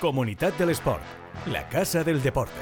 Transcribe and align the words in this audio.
Comunidad 0.00 0.52
del 0.52 0.70
Sport, 0.70 1.02
la 1.46 1.68
casa 1.68 2.04
del 2.04 2.22
deporte. 2.22 2.60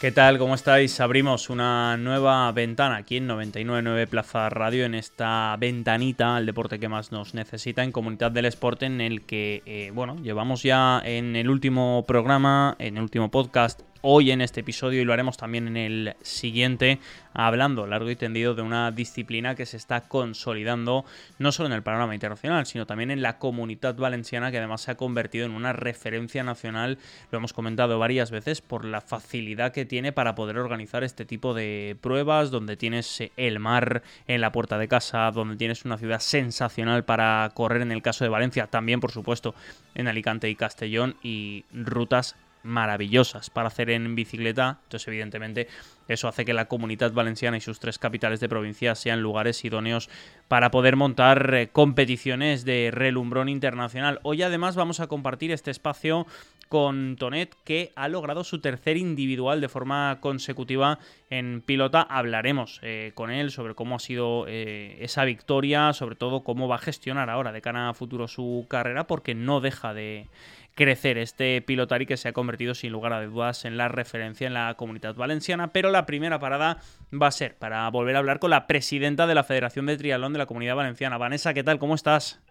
¿Qué 0.00 0.10
tal? 0.10 0.36
¿Cómo 0.38 0.56
estáis? 0.56 1.00
Abrimos 1.00 1.48
una 1.48 1.96
nueva 1.96 2.50
ventana 2.50 2.96
aquí 2.96 3.18
en 3.18 3.28
999 3.28 4.08
Plaza 4.08 4.48
Radio, 4.48 4.84
en 4.84 4.96
esta 4.96 5.56
ventanita 5.60 6.34
al 6.34 6.44
deporte 6.44 6.80
que 6.80 6.88
más 6.88 7.12
nos 7.12 7.34
necesita 7.34 7.84
en 7.84 7.92
Comunidad 7.92 8.32
del 8.32 8.46
Sport, 8.46 8.82
en 8.82 9.00
el 9.00 9.22
que, 9.22 9.62
eh, 9.64 9.92
bueno, 9.94 10.16
llevamos 10.22 10.64
ya 10.64 11.00
en 11.04 11.36
el 11.36 11.50
último 11.50 12.04
programa, 12.06 12.74
en 12.80 12.96
el 12.96 13.04
último 13.04 13.30
podcast, 13.30 13.82
hoy 14.08 14.30
en 14.30 14.40
este 14.40 14.60
episodio 14.60 15.02
y 15.02 15.04
lo 15.04 15.12
haremos 15.12 15.36
también 15.36 15.66
en 15.66 15.76
el 15.76 16.14
siguiente, 16.22 17.00
hablando 17.34 17.88
largo 17.88 18.08
y 18.08 18.14
tendido 18.14 18.54
de 18.54 18.62
una 18.62 18.92
disciplina 18.92 19.56
que 19.56 19.66
se 19.66 19.76
está 19.76 20.02
consolidando 20.02 21.04
no 21.40 21.50
solo 21.50 21.66
en 21.66 21.72
el 21.72 21.82
panorama 21.82 22.14
internacional, 22.14 22.66
sino 22.66 22.86
también 22.86 23.10
en 23.10 23.20
la 23.20 23.40
comunidad 23.40 23.96
valenciana 23.96 24.52
que 24.52 24.58
además 24.58 24.82
se 24.82 24.92
ha 24.92 24.96
convertido 24.96 25.44
en 25.44 25.50
una 25.50 25.72
referencia 25.72 26.44
nacional, 26.44 26.98
lo 27.32 27.38
hemos 27.38 27.52
comentado 27.52 27.98
varias 27.98 28.30
veces, 28.30 28.60
por 28.60 28.84
la 28.84 29.00
facilidad 29.00 29.72
que 29.72 29.84
tiene 29.84 30.12
para 30.12 30.36
poder 30.36 30.58
organizar 30.58 31.02
este 31.02 31.24
tipo 31.24 31.52
de 31.52 31.96
pruebas, 32.00 32.52
donde 32.52 32.76
tienes 32.76 33.24
el 33.36 33.58
mar 33.58 34.04
en 34.28 34.40
la 34.40 34.52
puerta 34.52 34.78
de 34.78 34.86
casa, 34.86 35.32
donde 35.32 35.56
tienes 35.56 35.84
una 35.84 35.98
ciudad 35.98 36.20
sensacional 36.20 37.04
para 37.04 37.50
correr 37.54 37.82
en 37.82 37.90
el 37.90 38.02
caso 38.02 38.22
de 38.22 38.30
Valencia, 38.30 38.68
también 38.68 39.00
por 39.00 39.10
supuesto 39.10 39.56
en 39.96 40.06
Alicante 40.06 40.48
y 40.48 40.54
Castellón 40.54 41.16
y 41.24 41.64
rutas 41.72 42.36
maravillosas 42.66 43.50
para 43.50 43.68
hacer 43.68 43.90
en 43.90 44.14
bicicleta. 44.14 44.80
Entonces, 44.84 45.08
evidentemente, 45.08 45.68
eso 46.08 46.28
hace 46.28 46.44
que 46.44 46.52
la 46.52 46.66
comunidad 46.66 47.12
valenciana 47.12 47.56
y 47.56 47.60
sus 47.60 47.80
tres 47.80 47.98
capitales 47.98 48.40
de 48.40 48.48
provincia 48.48 48.94
sean 48.94 49.22
lugares 49.22 49.64
idóneos 49.64 50.08
para 50.48 50.70
poder 50.70 50.96
montar 50.96 51.54
eh, 51.54 51.68
competiciones 51.68 52.64
de 52.64 52.90
relumbrón 52.92 53.48
internacional. 53.48 54.20
Hoy 54.22 54.42
además 54.42 54.76
vamos 54.76 55.00
a 55.00 55.06
compartir 55.06 55.50
este 55.50 55.70
espacio 55.70 56.26
con 56.68 57.16
Tonet 57.16 57.54
que 57.64 57.92
ha 57.96 58.08
logrado 58.08 58.44
su 58.44 58.60
tercer 58.60 58.96
individual 58.96 59.60
de 59.60 59.68
forma 59.68 60.18
consecutiva 60.20 60.98
en 61.30 61.62
pilota. 61.62 62.02
Hablaremos 62.02 62.80
eh, 62.82 63.12
con 63.14 63.30
él 63.30 63.50
sobre 63.50 63.74
cómo 63.74 63.96
ha 63.96 64.00
sido 64.00 64.46
eh, 64.48 64.98
esa 65.00 65.24
victoria, 65.24 65.92
sobre 65.92 66.16
todo 66.16 66.42
cómo 66.42 66.68
va 66.68 66.76
a 66.76 66.78
gestionar 66.78 67.30
ahora 67.30 67.52
de 67.52 67.62
cara 67.62 67.88
a 67.88 67.94
futuro 67.94 68.28
su 68.28 68.66
carrera 68.68 69.06
porque 69.06 69.34
no 69.34 69.60
deja 69.60 69.94
de 69.94 70.28
crecer 70.76 71.16
este 71.16 71.62
pilotari 71.62 72.06
que 72.06 72.18
se 72.18 72.28
ha 72.28 72.32
convertido 72.32 72.74
sin 72.74 72.92
lugar 72.92 73.14
a 73.14 73.24
dudas 73.24 73.64
en 73.64 73.78
la 73.78 73.88
referencia 73.88 74.46
en 74.46 74.54
la 74.54 74.74
comunidad 74.74 75.14
valenciana. 75.14 75.72
Pero 75.72 75.90
la 75.90 76.06
primera 76.06 76.38
parada 76.38 76.78
va 77.10 77.28
a 77.28 77.32
ser 77.32 77.56
para 77.56 77.88
volver 77.90 78.14
a 78.14 78.18
hablar 78.18 78.38
con 78.38 78.50
la 78.50 78.66
presidenta 78.66 79.26
de 79.26 79.34
la 79.34 79.42
Federación 79.42 79.86
de 79.86 79.96
Triatlón 79.96 80.34
de 80.34 80.38
la 80.38 80.46
Comunidad 80.46 80.76
Valenciana. 80.76 81.16
Vanessa, 81.16 81.54
¿qué 81.54 81.64
tal? 81.64 81.78
¿Cómo 81.78 81.94
estás? 81.94 82.45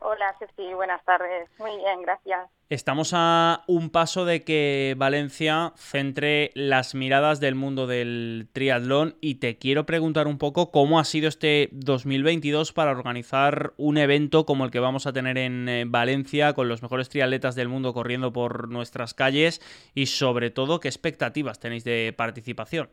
Hola, 0.00 0.34
Ceci, 0.38 0.72
buenas 0.74 1.04
tardes. 1.04 1.48
Muy 1.58 1.76
bien, 1.76 2.02
gracias. 2.02 2.48
Estamos 2.68 3.12
a 3.14 3.64
un 3.66 3.90
paso 3.90 4.24
de 4.24 4.44
que 4.44 4.94
Valencia 4.96 5.72
centre 5.76 6.50
las 6.54 6.94
miradas 6.94 7.40
del 7.40 7.54
mundo 7.54 7.86
del 7.86 8.48
triatlón 8.52 9.16
y 9.20 9.36
te 9.36 9.56
quiero 9.56 9.86
preguntar 9.86 10.26
un 10.26 10.38
poco 10.38 10.70
cómo 10.70 10.98
ha 11.00 11.04
sido 11.04 11.28
este 11.28 11.70
2022 11.72 12.72
para 12.72 12.90
organizar 12.90 13.72
un 13.78 13.96
evento 13.96 14.44
como 14.44 14.64
el 14.64 14.70
que 14.70 14.80
vamos 14.80 15.06
a 15.06 15.12
tener 15.12 15.38
en 15.38 15.68
eh, 15.68 15.84
Valencia 15.86 16.52
con 16.52 16.68
los 16.68 16.82
mejores 16.82 17.08
triatletas 17.08 17.54
del 17.54 17.68
mundo 17.68 17.94
corriendo 17.94 18.32
por 18.32 18.68
nuestras 18.68 19.14
calles 19.14 19.62
y 19.94 20.06
sobre 20.06 20.50
todo 20.50 20.78
qué 20.78 20.88
expectativas 20.88 21.58
tenéis 21.58 21.84
de 21.84 22.14
participación. 22.16 22.90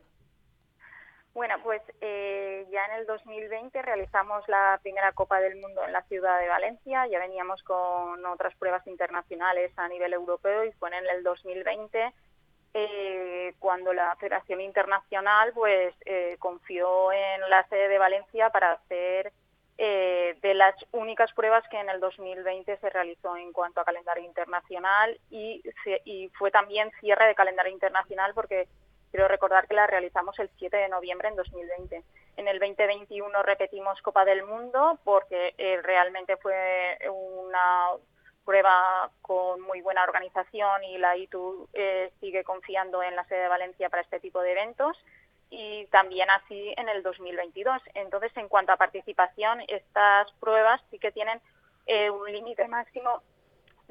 Bueno, 1.34 1.56
pues 1.62 1.82
eh, 2.00 2.45
ya 2.76 2.84
en 2.92 3.00
el 3.00 3.06
2020 3.06 3.80
realizamos 3.80 4.46
la 4.48 4.78
primera 4.82 5.10
Copa 5.12 5.40
del 5.40 5.56
Mundo 5.56 5.82
en 5.86 5.92
la 5.92 6.02
ciudad 6.02 6.38
de 6.38 6.48
Valencia, 6.48 7.06
ya 7.06 7.18
veníamos 7.18 7.62
con 7.62 8.26
otras 8.26 8.54
pruebas 8.56 8.86
internacionales 8.86 9.72
a 9.78 9.88
nivel 9.88 10.12
europeo 10.12 10.62
y 10.62 10.72
fue 10.72 10.90
en 10.90 11.06
el 11.06 11.22
2020 11.22 12.12
eh, 12.74 13.54
cuando 13.58 13.94
la 13.94 14.14
Federación 14.16 14.60
Internacional 14.60 15.52
pues 15.54 15.94
eh, 16.04 16.36
confió 16.38 17.12
en 17.12 17.48
la 17.48 17.66
sede 17.68 17.88
de 17.88 17.96
Valencia 17.96 18.50
para 18.50 18.72
hacer 18.72 19.32
de 19.78 20.54
las 20.54 20.74
únicas 20.92 21.32
pruebas 21.34 21.62
que 21.70 21.78
en 21.78 21.90
el 21.90 22.00
2020 22.00 22.78
se 22.78 22.90
realizó 22.90 23.36
en 23.36 23.52
cuanto 23.52 23.80
a 23.80 23.84
calendario 23.84 24.24
internacional 24.24 25.18
y, 25.30 25.62
y 26.06 26.30
fue 26.30 26.50
también 26.50 26.90
cierre 27.00 27.26
de 27.26 27.34
calendario 27.34 27.72
internacional 27.72 28.32
porque 28.34 28.68
Quiero 29.10 29.28
recordar 29.28 29.66
que 29.66 29.74
la 29.74 29.86
realizamos 29.86 30.38
el 30.38 30.50
7 30.58 30.76
de 30.76 30.88
noviembre 30.88 31.28
en 31.28 31.36
2020. 31.36 32.02
En 32.36 32.48
el 32.48 32.58
2021 32.58 33.42
repetimos 33.42 34.00
Copa 34.02 34.24
del 34.24 34.44
Mundo 34.44 34.98
porque 35.04 35.54
eh, 35.56 35.80
realmente 35.82 36.36
fue 36.36 36.98
una 37.10 37.92
prueba 38.44 39.10
con 39.22 39.60
muy 39.62 39.80
buena 39.80 40.04
organización 40.04 40.84
y 40.84 40.98
la 40.98 41.16
ITU 41.16 41.68
eh, 41.72 42.12
sigue 42.20 42.44
confiando 42.44 43.02
en 43.02 43.16
la 43.16 43.24
sede 43.24 43.40
de 43.40 43.48
Valencia 43.48 43.88
para 43.88 44.02
este 44.02 44.20
tipo 44.20 44.40
de 44.40 44.52
eventos 44.52 44.96
y 45.50 45.86
también 45.86 46.30
así 46.30 46.74
en 46.76 46.88
el 46.88 47.02
2022. 47.02 47.82
Entonces, 47.94 48.36
en 48.36 48.48
cuanto 48.48 48.72
a 48.72 48.76
participación, 48.76 49.62
estas 49.68 50.30
pruebas 50.32 50.80
sí 50.90 50.98
que 50.98 51.12
tienen 51.12 51.40
eh, 51.86 52.10
un 52.10 52.30
límite 52.30 52.68
máximo 52.68 53.22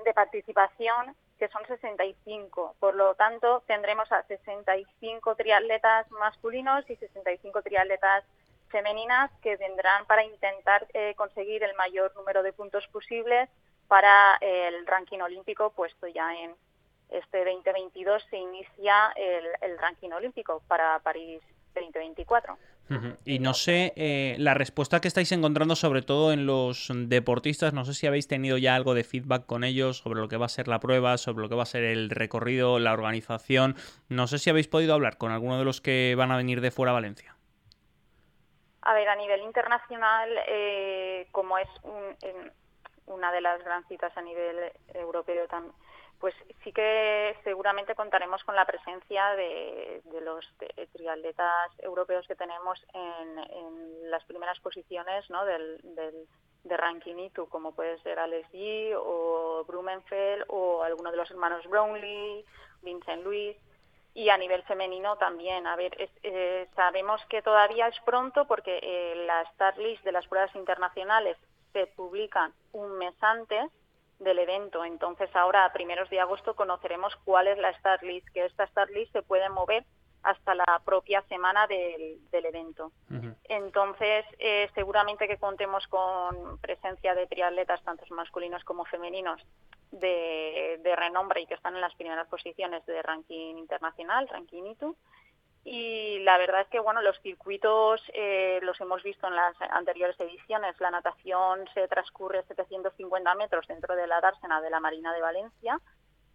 de 0.03 0.13
participación 0.13 1.15
que 1.37 1.47
son 1.49 1.65
65. 1.67 2.75
Por 2.79 2.95
lo 2.95 3.15
tanto, 3.15 3.63
tendremos 3.67 4.11
a 4.11 4.23
65 4.23 5.35
triatletas 5.35 6.09
masculinos 6.11 6.89
y 6.89 6.95
65 6.95 7.61
triatletas 7.61 8.23
femeninas 8.69 9.31
que 9.41 9.57
vendrán 9.57 10.05
para 10.05 10.23
intentar 10.23 10.87
eh, 10.93 11.13
conseguir 11.15 11.63
el 11.63 11.75
mayor 11.75 12.15
número 12.15 12.43
de 12.43 12.53
puntos 12.53 12.87
posibles 12.87 13.49
para 13.87 14.37
el 14.41 14.85
ranking 14.87 15.19
olímpico 15.19 15.69
puesto 15.69 16.07
ya 16.07 16.33
en 16.33 16.55
este 17.09 17.45
2022 17.45 18.23
se 18.29 18.37
inicia 18.37 19.13
el, 19.15 19.45
el 19.61 19.77
ranking 19.77 20.09
olímpico 20.09 20.61
para 20.67 20.99
París 20.99 21.41
2024. 21.75 22.57
Y 23.25 23.39
no 23.39 23.53
sé, 23.55 23.93
eh, 23.95 24.35
la 24.37 24.53
respuesta 24.53 25.01
que 25.01 25.07
estáis 25.07 25.31
encontrando 25.31 25.75
sobre 25.75 26.03
todo 26.03 26.31
en 26.31 26.45
los 26.45 26.91
deportistas, 26.93 27.73
no 27.73 27.83
sé 27.83 27.95
si 27.95 28.05
habéis 28.05 28.27
tenido 28.27 28.57
ya 28.57 28.75
algo 28.75 28.93
de 28.93 29.03
feedback 29.03 29.45
con 29.45 29.63
ellos 29.63 29.97
sobre 29.97 30.19
lo 30.19 30.27
que 30.27 30.37
va 30.37 30.45
a 30.45 30.49
ser 30.49 30.67
la 30.67 30.79
prueba, 30.79 31.17
sobre 31.17 31.41
lo 31.41 31.49
que 31.49 31.55
va 31.55 31.63
a 31.63 31.67
ser 31.67 31.83
el 31.83 32.11
recorrido, 32.11 32.77
la 32.77 32.93
organización. 32.93 33.75
No 34.07 34.27
sé 34.27 34.37
si 34.37 34.51
habéis 34.51 34.67
podido 34.67 34.93
hablar 34.93 35.17
con 35.17 35.31
alguno 35.31 35.57
de 35.57 35.65
los 35.65 35.81
que 35.81 36.13
van 36.15 36.31
a 36.31 36.37
venir 36.37 36.61
de 36.61 36.69
fuera 36.69 36.91
a 36.91 36.95
Valencia. 36.95 37.35
A 38.81 38.93
ver, 38.93 39.09
a 39.09 39.15
nivel 39.15 39.41
internacional, 39.41 40.29
eh, 40.47 41.27
como 41.31 41.57
es 41.57 41.67
una 43.07 43.31
de 43.31 43.41
las 43.41 43.63
gran 43.63 43.83
citas 43.87 44.15
a 44.15 44.21
nivel 44.21 44.71
europeo 44.93 45.47
también 45.47 45.73
pues 46.25 46.33
sí 46.63 46.71
que 46.71 47.37
seguramente 47.43 47.93
contaremos 47.93 48.43
con 48.45 48.55
la 48.55 48.65
presencia 48.65 49.35
de, 49.35 50.01
los 50.23 50.43
triatletas 50.91 51.69
europeos 51.77 52.25
que 52.25 52.33
tenemos 52.33 52.83
en, 52.95 54.09
las 54.09 54.23
primeras 54.23 54.59
posiciones 54.59 55.29
¿no? 55.29 55.45
del, 55.45 55.77
de 56.63 56.77
ranking 56.77 57.15
ITU, 57.15 57.47
como 57.47 57.75
puede 57.75 57.99
ser 57.99 58.17
Alex 58.17 58.51
G 58.51 58.95
o 58.97 59.65
Blumenfeld 59.67 60.45
o 60.47 60.81
alguno 60.81 61.11
de 61.11 61.17
los 61.17 61.29
hermanos 61.29 61.63
Brownlee, 61.67 62.43
Vincent 62.81 63.23
Luis 63.23 63.55
y 64.15 64.29
a 64.29 64.37
nivel 64.39 64.63
femenino 64.63 65.17
también. 65.17 65.67
A 65.67 65.75
ver, 65.75 65.95
eh, 66.23 66.67
sabemos 66.75 67.23
que 67.29 67.43
todavía 67.43 67.87
es 67.87 67.99
pronto 67.99 68.47
porque 68.47 68.79
eh, 68.81 69.25
la 69.27 69.45
start 69.51 69.77
de 69.77 70.11
las 70.11 70.25
pruebas 70.25 70.55
internacionales 70.55 71.37
se 71.71 71.85
publican 71.85 72.51
un 72.71 72.97
mes 72.97 73.13
antes 73.21 73.69
del 74.19 74.39
evento. 74.39 74.85
Entonces 74.85 75.29
ahora 75.35 75.65
a 75.65 75.73
primeros 75.73 76.09
de 76.09 76.19
agosto 76.19 76.55
conoceremos 76.55 77.15
cuál 77.23 77.47
es 77.47 77.57
la 77.57 77.73
start 77.77 78.03
list, 78.03 78.27
que 78.33 78.45
esta 78.45 78.67
start 78.67 78.91
list 78.91 79.11
se 79.11 79.21
puede 79.21 79.49
mover 79.49 79.85
hasta 80.23 80.55
la 80.55 80.81
propia 80.83 81.21
semana 81.29 81.67
del, 81.67 82.19
evento. 82.31 82.91
Entonces, 83.43 84.25
eh, 84.39 84.67
seguramente 84.73 85.27
que 85.27 85.37
contemos 85.37 85.85
con 85.87 86.57
presencia 86.59 87.13
de 87.13 87.27
triatletas, 87.27 87.83
tanto 87.83 88.03
masculinos 88.09 88.63
como 88.63 88.85
femeninos, 88.85 89.39
de, 89.91 90.79
de, 90.83 90.95
renombre 90.95 91.41
y 91.41 91.45
que 91.45 91.53
están 91.53 91.75
en 91.75 91.81
las 91.81 91.93
primeras 91.93 92.27
posiciones 92.27 92.83
de 92.87 93.03
ranking 93.03 93.55
internacional, 93.55 94.27
ranking 94.27 94.63
ITU 94.65 94.95
y 95.67 96.19
la 96.19 96.37
verdad 96.37 96.61
es 96.61 96.67
que 96.67 96.79
bueno 96.79 97.01
los 97.01 97.19
circuitos 97.21 97.99
eh, 98.13 98.59
los 98.61 98.79
hemos 98.79 99.01
visto 99.01 99.27
en 99.27 99.35
las 99.35 99.59
anteriores 99.71 100.17
ediciones. 100.19 100.79
La 100.79 100.91
natación 100.91 101.65
se 101.73 101.87
transcurre 101.87 102.43
750 102.43 103.33
metros 103.33 103.67
dentro 103.67 103.95
de 103.95 104.05
la 104.05 104.21
dársena 104.21 104.61
de 104.61 104.69
la 104.69 104.79
Marina 104.79 105.11
de 105.11 105.21
Valencia. 105.21 105.81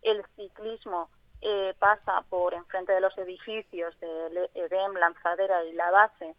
El 0.03 0.25
ciclismo 0.35 1.11
eh, 1.43 1.75
pasa 1.79 2.25
por 2.29 2.55
enfrente 2.55 2.93
de 2.93 3.01
los 3.01 3.17
edificios 3.19 3.99
de 4.01 4.51
EDEM, 4.55 4.95
Lanzadera 4.95 5.65
y 5.65 5.75
la 5.75 5.93
base 5.93 6.35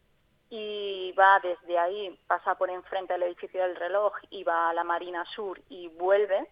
y 0.50 1.14
va 1.14 1.40
desde 1.40 1.80
ahí, 1.80 2.20
pasa 2.28 2.56
por 2.56 2.70
enfrente 2.70 3.14
del 3.14 3.24
edificio 3.24 3.62
del 3.62 3.78
reloj 3.78 4.12
y 4.30 4.44
va 4.44 4.70
a 4.70 4.74
la 4.74 4.84
Marina 4.84 5.24
Sur 5.34 5.62
y 5.70 5.88
vuelve. 5.88 6.46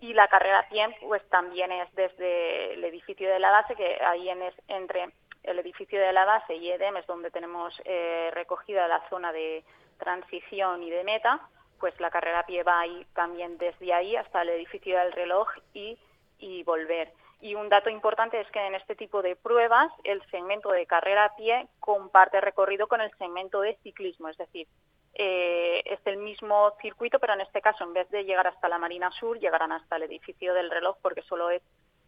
Y 0.00 0.12
la 0.12 0.26
carrera 0.26 0.66
100 0.70 0.96
pues 1.02 1.22
también 1.28 1.70
es 1.70 1.94
desde 1.94 2.74
el 2.74 2.82
edificio 2.82 3.30
de 3.30 3.38
la 3.38 3.52
base, 3.52 3.76
que 3.76 4.02
ahí 4.02 4.28
en 4.28 4.42
es, 4.42 4.54
entre 4.66 5.12
el 5.42 5.58
edificio 5.58 6.00
de 6.00 6.12
la 6.12 6.24
base 6.24 6.54
y 6.54 6.70
EDEM 6.70 6.96
es 6.96 7.06
donde 7.06 7.30
tenemos 7.30 7.74
eh, 7.84 8.30
recogida 8.32 8.88
la 8.88 9.08
zona 9.08 9.32
de 9.32 9.64
transición 9.98 10.82
y 10.82 10.90
de 10.90 11.04
meta, 11.04 11.40
pues 11.80 11.98
la 12.00 12.10
carrera 12.10 12.40
a 12.40 12.46
pie 12.46 12.62
va 12.62 12.82
también 13.14 13.58
desde 13.58 13.92
ahí 13.92 14.16
hasta 14.16 14.42
el 14.42 14.50
edificio 14.50 14.98
del 14.98 15.12
reloj 15.12 15.48
y, 15.74 15.98
y 16.38 16.62
volver. 16.62 17.12
Y 17.40 17.56
un 17.56 17.68
dato 17.68 17.90
importante 17.90 18.40
es 18.40 18.48
que 18.52 18.64
en 18.64 18.76
este 18.76 18.94
tipo 18.94 19.20
de 19.20 19.34
pruebas 19.34 19.92
el 20.04 20.22
segmento 20.30 20.70
de 20.70 20.86
carrera 20.86 21.24
a 21.24 21.34
pie 21.34 21.66
comparte 21.80 22.40
recorrido 22.40 22.86
con 22.86 23.00
el 23.00 23.10
segmento 23.18 23.60
de 23.60 23.76
ciclismo, 23.82 24.28
es 24.28 24.36
decir, 24.36 24.68
eh, 25.14 25.82
es 25.84 25.98
el 26.06 26.18
mismo 26.18 26.72
circuito, 26.80 27.18
pero 27.18 27.34
en 27.34 27.40
este 27.40 27.60
caso 27.60 27.84
en 27.84 27.92
vez 27.92 28.08
de 28.10 28.24
llegar 28.24 28.46
hasta 28.46 28.68
la 28.68 28.78
Marina 28.78 29.10
Sur, 29.10 29.38
llegarán 29.40 29.72
hasta 29.72 29.96
el 29.96 30.04
edificio 30.04 30.54
del 30.54 30.70
reloj 30.70 30.96
porque 31.02 31.22
solo 31.22 31.50
es 31.50 31.62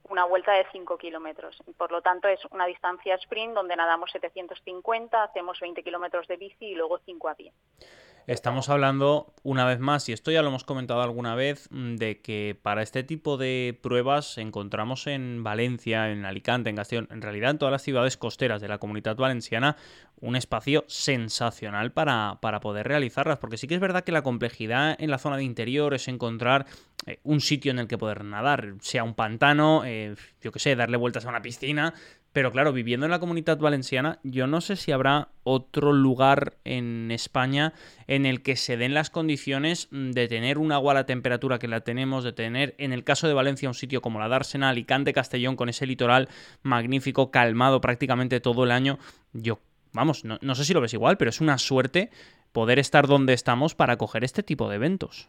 una 0.09 0.25
vuelta 0.25 0.53
de 0.53 0.67
5 0.71 0.99
kilómetros. 0.99 1.62
Por 1.77 1.91
lo 1.91 2.03
tanto, 2.03 2.29
es 2.29 2.45
una 2.47 2.67
distancia 2.67 3.15
sprint 3.17 3.55
donde 3.55 3.77
nadamos 3.77 4.11
750, 4.11 5.23
hacemos 5.23 5.59
20 5.61 5.83
kilómetros 5.83 6.29
de 6.29 6.37
bici 6.37 6.67
y 6.67 6.75
luego 6.75 6.99
5 6.99 7.29
a 7.29 7.35
pie. 7.35 7.53
Estamos 8.26 8.71
hablando 8.71 9.35
una 9.43 9.67
vez 9.67 9.81
más, 9.81 10.09
y 10.09 10.15
esto 10.15 10.31
ya 10.31 10.41
lo 10.41 10.49
hemos 10.49 10.65
comentado 10.65 11.03
alguna 11.03 11.35
vez, 11.35 11.69
mm, 11.71 11.97
de 11.97 12.23
que 12.23 12.59
para 12.61 12.81
este 12.81 13.03
tipo 13.03 13.37
de 13.37 13.79
pruebas 13.82 14.38
encontramos 14.38 15.06
en 15.06 15.43
Valencia, 15.43 16.11
en 16.11 16.25
Alicante, 16.25 16.71
en 16.71 16.76
Castellón, 16.76 17.09
en 17.11 17.21
realidad 17.21 17.50
en 17.50 17.59
todas 17.59 17.73
las 17.73 17.82
ciudades 17.82 18.17
costeras 18.17 18.62
de 18.62 18.69
la 18.69 18.79
comunidad 18.79 19.17
valenciana, 19.17 19.76
un 20.21 20.37
espacio 20.37 20.85
sensacional 20.88 21.93
para, 21.93 22.38
para 22.41 22.61
poder 22.61 22.88
realizarlas, 22.88 23.37
porque 23.37 23.59
sí 23.59 23.69
que 23.69 23.75
es 23.75 23.81
verdad 23.81 24.05
que 24.05 24.12
la 24.12 24.23
complejidad 24.23 24.97
en 24.99 25.11
la 25.11 25.19
zona 25.19 25.37
de 25.37 25.44
interior 25.44 25.93
es 25.93 26.09
encontrar 26.09 26.65
eh, 27.05 27.20
un 27.25 27.43
sitio 27.43 27.73
en 27.73 27.79
el 27.79 27.88
que 27.88 27.99
poder 27.99 28.25
nadar, 28.25 28.77
sea 28.81 29.05
un 29.05 29.12
pantano, 29.12 29.82
eh, 29.85 30.15
yo 30.41 30.50
qué 30.50 30.59
sé, 30.61 30.77
darle 30.77 30.97
vueltas 30.97 31.27
a 31.27 31.29
una 31.29 31.43
piscina, 31.43 31.93
pero 32.35 32.51
claro, 32.51 32.73
viviendo 32.73 33.07
en 33.07 33.13
la 33.13 33.21
comunidad 33.21 33.59
valenciana, 33.59 34.19
yo 34.25 34.49
no 34.49 34.61
sé 34.61 34.75
si 34.75 34.91
habrá 34.91 35.29
otro 35.45 35.93
lugar 35.93 36.57
en 36.65 37.13
España 37.13 37.75
en 38.09 38.27
el 38.27 38.43
que 38.43 38.57
se 38.57 38.77
den 38.77 38.93
las 38.93 39.09
condiciones 39.09 39.87
de 39.93 40.27
tener 40.27 40.59
un 40.59 40.73
agua 40.73 40.91
a 40.91 40.95
la 40.97 41.07
temperatura 41.07 41.61
que 41.61 41.69
la 41.69 41.83
tenemos, 41.83 42.25
de 42.25 42.33
tener, 42.33 42.75
en 42.79 42.93
el 42.93 43.05
caso 43.05 43.29
de 43.29 43.35
Valencia, 43.35 43.69
un 43.69 43.75
sitio 43.77 44.03
como 44.03 44.19
la 44.19 44.27
Dársena, 44.27 44.71
Alicante, 44.71 45.13
Castellón, 45.13 45.55
con 45.55 45.69
ese 45.69 45.87
litoral 45.87 46.29
magnífico, 46.65 47.31
calmado 47.31 47.81
prácticamente 47.81 48.41
todo 48.41 48.65
el 48.65 48.73
año. 48.73 48.99
Yo, 49.33 49.61
vamos, 49.93 50.25
no 50.25 50.55
sé 50.57 50.65
si 50.65 50.75
lo 50.75 50.81
ves 50.81 50.93
igual, 50.93 51.17
pero 51.17 51.29
es 51.29 51.41
una 51.41 51.57
suerte 51.59 52.11
poder 52.51 52.81
estar 52.81 53.07
donde 53.07 53.33
estamos 53.33 53.77
para 53.77 53.97
coger 53.97 54.25
este 54.25 54.43
tipo 54.43 54.69
de 54.69 54.75
eventos 54.75 55.29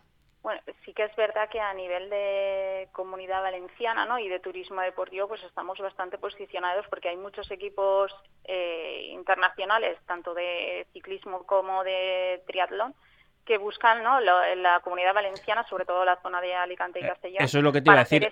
que 0.95 1.03
es 1.03 1.15
verdad 1.15 1.49
que 1.49 1.59
a 1.59 1.73
nivel 1.73 2.09
de 2.09 2.87
comunidad 2.91 3.41
valenciana 3.41 4.05
¿no? 4.05 4.17
y 4.19 4.29
de 4.29 4.39
turismo 4.39 4.81
deportivo 4.81 5.27
pues 5.27 5.43
estamos 5.43 5.77
bastante 5.79 6.17
posicionados 6.17 6.85
porque 6.89 7.09
hay 7.09 7.17
muchos 7.17 7.49
equipos 7.51 8.15
eh, 8.45 9.09
internacionales, 9.11 9.97
tanto 10.05 10.33
de 10.33 10.87
ciclismo 10.93 11.45
como 11.45 11.83
de 11.83 12.41
triatlón, 12.47 12.95
que 13.45 13.57
buscan 13.59 14.03
¿no? 14.03 14.19
la 14.19 14.79
comunidad 14.81 15.13
valenciana, 15.13 15.63
sobre 15.69 15.85
todo 15.85 16.03
la 16.03 16.19
zona 16.21 16.41
de 16.41 16.55
Alicante 16.55 16.99
y 16.99 17.03
eh, 17.03 17.07
Castellón. 17.07 17.43
Eso 17.43 17.57
es 17.59 17.63
lo 17.63 17.71
que 17.71 17.81
te 17.81 17.89
iba 17.89 17.99
a 17.99 18.03
decir. 18.03 18.27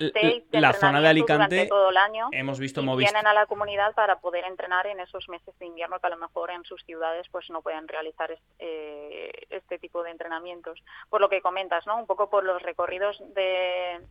La 0.52 0.74
zona 0.74 1.00
de 1.02 1.08
Alicante, 1.08 1.68
todo 1.68 1.92
el 1.92 1.98
año, 1.98 2.30
hemos 2.32 2.60
visto 2.60 2.82
y 2.82 2.98
vienen 2.98 3.28
a 3.28 3.34
la 3.34 3.46
comunidad 3.46 3.94
para 3.94 4.20
poder 4.20 4.46
entrenar 4.46 4.88
en 4.88 5.00
esos 5.00 5.30
meses 5.30 5.58
de 5.60 5.68
invierno 5.68 6.00
que 6.00 6.08
a 6.08 6.10
lo 6.10 6.18
mejor 6.18 6.52
en 6.52 6.64
sus 6.64 6.84
ciudades 6.84 7.28
pues 7.32 7.50
no 7.50 7.62
pueden 7.62 7.88
realizar 7.88 8.36
eh, 8.60 9.32
este 9.50 9.78
tipo 9.78 10.04
de 10.04 10.12
entrenamientos. 10.12 10.84
Por 11.10 11.22
lo 11.22 11.30
que 11.30 11.42
comentas, 11.42 11.86
¿no? 11.86 11.98
Un 11.98 12.08
poco 12.08 12.30
por 12.30 12.44
los 12.44 12.62
recorridos 12.62 13.22
de 13.36 14.02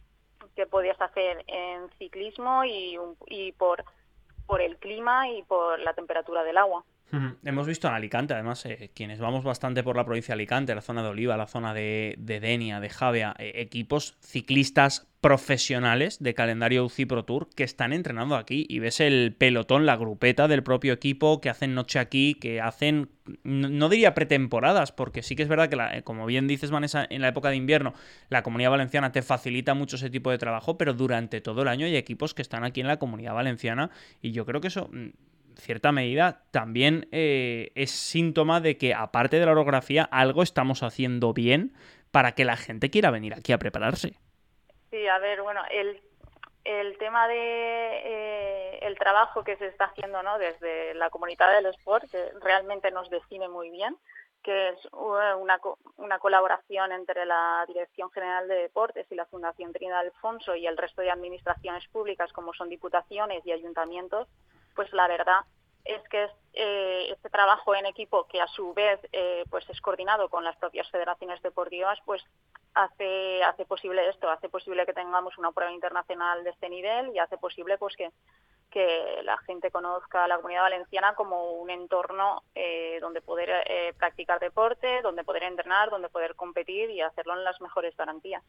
que 0.54 0.66
podías 0.66 1.00
hacer 1.00 1.44
en 1.48 1.90
ciclismo 1.98 2.64
y, 2.64 2.98
y 3.26 3.52
por, 3.52 3.84
por 4.46 4.60
el 4.60 4.76
clima 4.76 5.28
y 5.28 5.42
por 5.42 5.80
la 5.80 5.94
temperatura 5.94 6.44
del 6.44 6.58
agua. 6.58 6.84
Hemos 7.44 7.66
visto 7.66 7.88
en 7.88 7.94
Alicante, 7.94 8.32
además, 8.32 8.64
eh, 8.64 8.90
quienes 8.94 9.20
vamos 9.20 9.44
bastante 9.44 9.82
por 9.82 9.96
la 9.96 10.04
provincia 10.06 10.32
de 10.32 10.40
Alicante, 10.40 10.74
la 10.74 10.80
zona 10.80 11.02
de 11.02 11.10
Oliva, 11.10 11.36
la 11.36 11.46
zona 11.46 11.74
de, 11.74 12.14
Denia, 12.18 12.80
de 12.80 12.88
Javia, 12.88 13.34
eh, 13.38 13.52
equipos 13.56 14.16
ciclistas 14.20 15.06
profesionales 15.20 16.20
de 16.20 16.32
calendario 16.32 16.84
UCI 16.86 17.04
Pro 17.04 17.24
Tour 17.24 17.50
que 17.54 17.64
están 17.64 17.92
entrenando 17.92 18.34
aquí 18.34 18.66
y 18.68 18.78
ves 18.78 18.98
el 18.98 19.36
pelotón, 19.36 19.84
la 19.84 19.96
grupeta 19.96 20.48
del 20.48 20.62
propio 20.62 20.94
equipo 20.94 21.40
que 21.42 21.50
hacen 21.50 21.74
noche 21.74 21.98
aquí, 21.98 22.34
que 22.34 22.62
hacen, 22.62 23.10
no, 23.44 23.90
diría 23.90 24.14
pretemporadas, 24.14 24.90
porque 24.90 25.22
sí 25.22 25.36
que 25.36 25.42
es 25.42 25.48
verdad 25.48 25.68
que, 25.68 25.98
eh, 25.98 26.02
como 26.02 26.24
bien 26.24 26.48
dices 26.48 26.70
Vanessa, 26.70 27.06
en 27.08 27.20
la 27.20 27.28
época 27.28 27.50
de 27.50 27.56
invierno 27.56 27.92
la 28.30 28.42
comunidad 28.42 28.70
valenciana 28.70 29.12
te 29.12 29.20
facilita 29.20 29.74
mucho 29.74 29.96
ese 29.96 30.08
tipo 30.08 30.30
de 30.30 30.38
trabajo, 30.38 30.78
pero 30.78 30.94
durante 30.94 31.42
todo 31.42 31.60
el 31.60 31.68
año 31.68 31.84
hay 31.84 31.94
equipos 31.94 32.32
que 32.32 32.42
están 32.42 32.64
aquí 32.64 32.80
en 32.80 32.88
la 32.88 32.98
comunidad 32.98 33.34
valenciana 33.34 33.90
y 34.22 34.32
yo 34.32 34.46
creo 34.46 34.62
que 34.62 34.68
eso 34.68 34.88
mm, 34.92 35.10
cierta 35.56 35.92
medida 35.92 36.44
también 36.50 37.08
eh, 37.12 37.72
es 37.74 37.90
síntoma 37.90 38.60
de 38.60 38.76
que 38.78 38.94
aparte 38.94 39.38
de 39.38 39.46
la 39.46 39.52
orografía 39.52 40.04
algo 40.04 40.42
estamos 40.42 40.82
haciendo 40.82 41.32
bien 41.32 41.74
para 42.10 42.32
que 42.32 42.44
la 42.44 42.56
gente 42.56 42.90
quiera 42.90 43.10
venir 43.10 43.34
aquí 43.34 43.52
a 43.52 43.58
prepararse. 43.58 44.14
Sí, 44.90 45.06
a 45.06 45.18
ver, 45.18 45.42
bueno, 45.42 45.62
el, 45.70 46.00
el 46.64 46.98
tema 46.98 47.26
de 47.26 47.36
eh, 47.36 48.78
el 48.82 48.98
trabajo 48.98 49.42
que 49.42 49.56
se 49.56 49.66
está 49.66 49.86
haciendo 49.86 50.22
¿no? 50.22 50.38
desde 50.38 50.94
la 50.94 51.10
comunidad 51.10 51.52
del 51.54 51.66
sport, 51.66 52.10
que 52.10 52.30
realmente 52.40 52.90
nos 52.90 53.08
define 53.10 53.48
muy 53.48 53.70
bien, 53.70 53.96
que 54.42 54.70
es 54.70 54.88
una, 54.92 55.60
una 55.96 56.18
colaboración 56.18 56.92
entre 56.92 57.24
la 57.24 57.64
Dirección 57.66 58.10
General 58.10 58.48
de 58.48 58.56
Deportes 58.56 59.06
y 59.10 59.14
la 59.14 59.26
Fundación 59.26 59.72
Trinidad 59.72 60.00
Alfonso 60.00 60.54
y 60.56 60.66
el 60.66 60.76
resto 60.76 61.00
de 61.00 61.10
administraciones 61.10 61.86
públicas, 61.88 62.32
como 62.32 62.52
son 62.52 62.68
diputaciones 62.68 63.46
y 63.46 63.52
ayuntamientos, 63.52 64.28
pues 64.74 64.92
la 64.92 65.08
verdad 65.08 65.40
es 65.84 66.02
que 66.08 66.28
eh, 66.54 67.06
este 67.10 67.28
trabajo 67.30 67.74
en 67.74 67.86
equipo 67.86 68.26
que 68.28 68.40
a 68.40 68.46
su 68.46 68.72
vez 68.74 69.00
eh, 69.12 69.44
pues 69.50 69.68
es 69.68 69.80
coordinado 69.80 70.28
con 70.28 70.44
las 70.44 70.56
propias 70.56 70.88
federaciones 70.90 71.40
deportivas 71.42 71.98
pues 72.04 72.22
hace 72.74 73.42
hace 73.42 73.64
posible 73.64 74.08
esto 74.08 74.30
hace 74.30 74.48
posible 74.48 74.86
que 74.86 74.92
tengamos 74.92 75.36
una 75.38 75.50
prueba 75.50 75.72
internacional 75.72 76.44
de 76.44 76.50
este 76.50 76.68
nivel 76.68 77.10
y 77.14 77.18
hace 77.18 77.36
posible 77.36 77.78
pues 77.78 77.96
que 77.96 78.10
que 78.72 79.20
la 79.22 79.38
gente 79.38 79.70
conozca 79.70 80.24
a 80.24 80.28
la 80.28 80.36
comunidad 80.36 80.62
valenciana 80.62 81.14
como 81.14 81.52
un 81.52 81.70
entorno 81.70 82.42
eh, 82.54 82.98
donde 83.00 83.20
poder 83.20 83.50
eh, 83.66 83.92
practicar 83.96 84.40
deporte, 84.40 85.02
donde 85.02 85.22
poder 85.22 85.44
entrenar, 85.44 85.90
donde 85.90 86.08
poder 86.08 86.34
competir 86.34 86.90
y 86.90 87.02
hacerlo 87.02 87.34
en 87.34 87.44
las 87.44 87.60
mejores 87.60 87.94
garantías. 87.96 88.42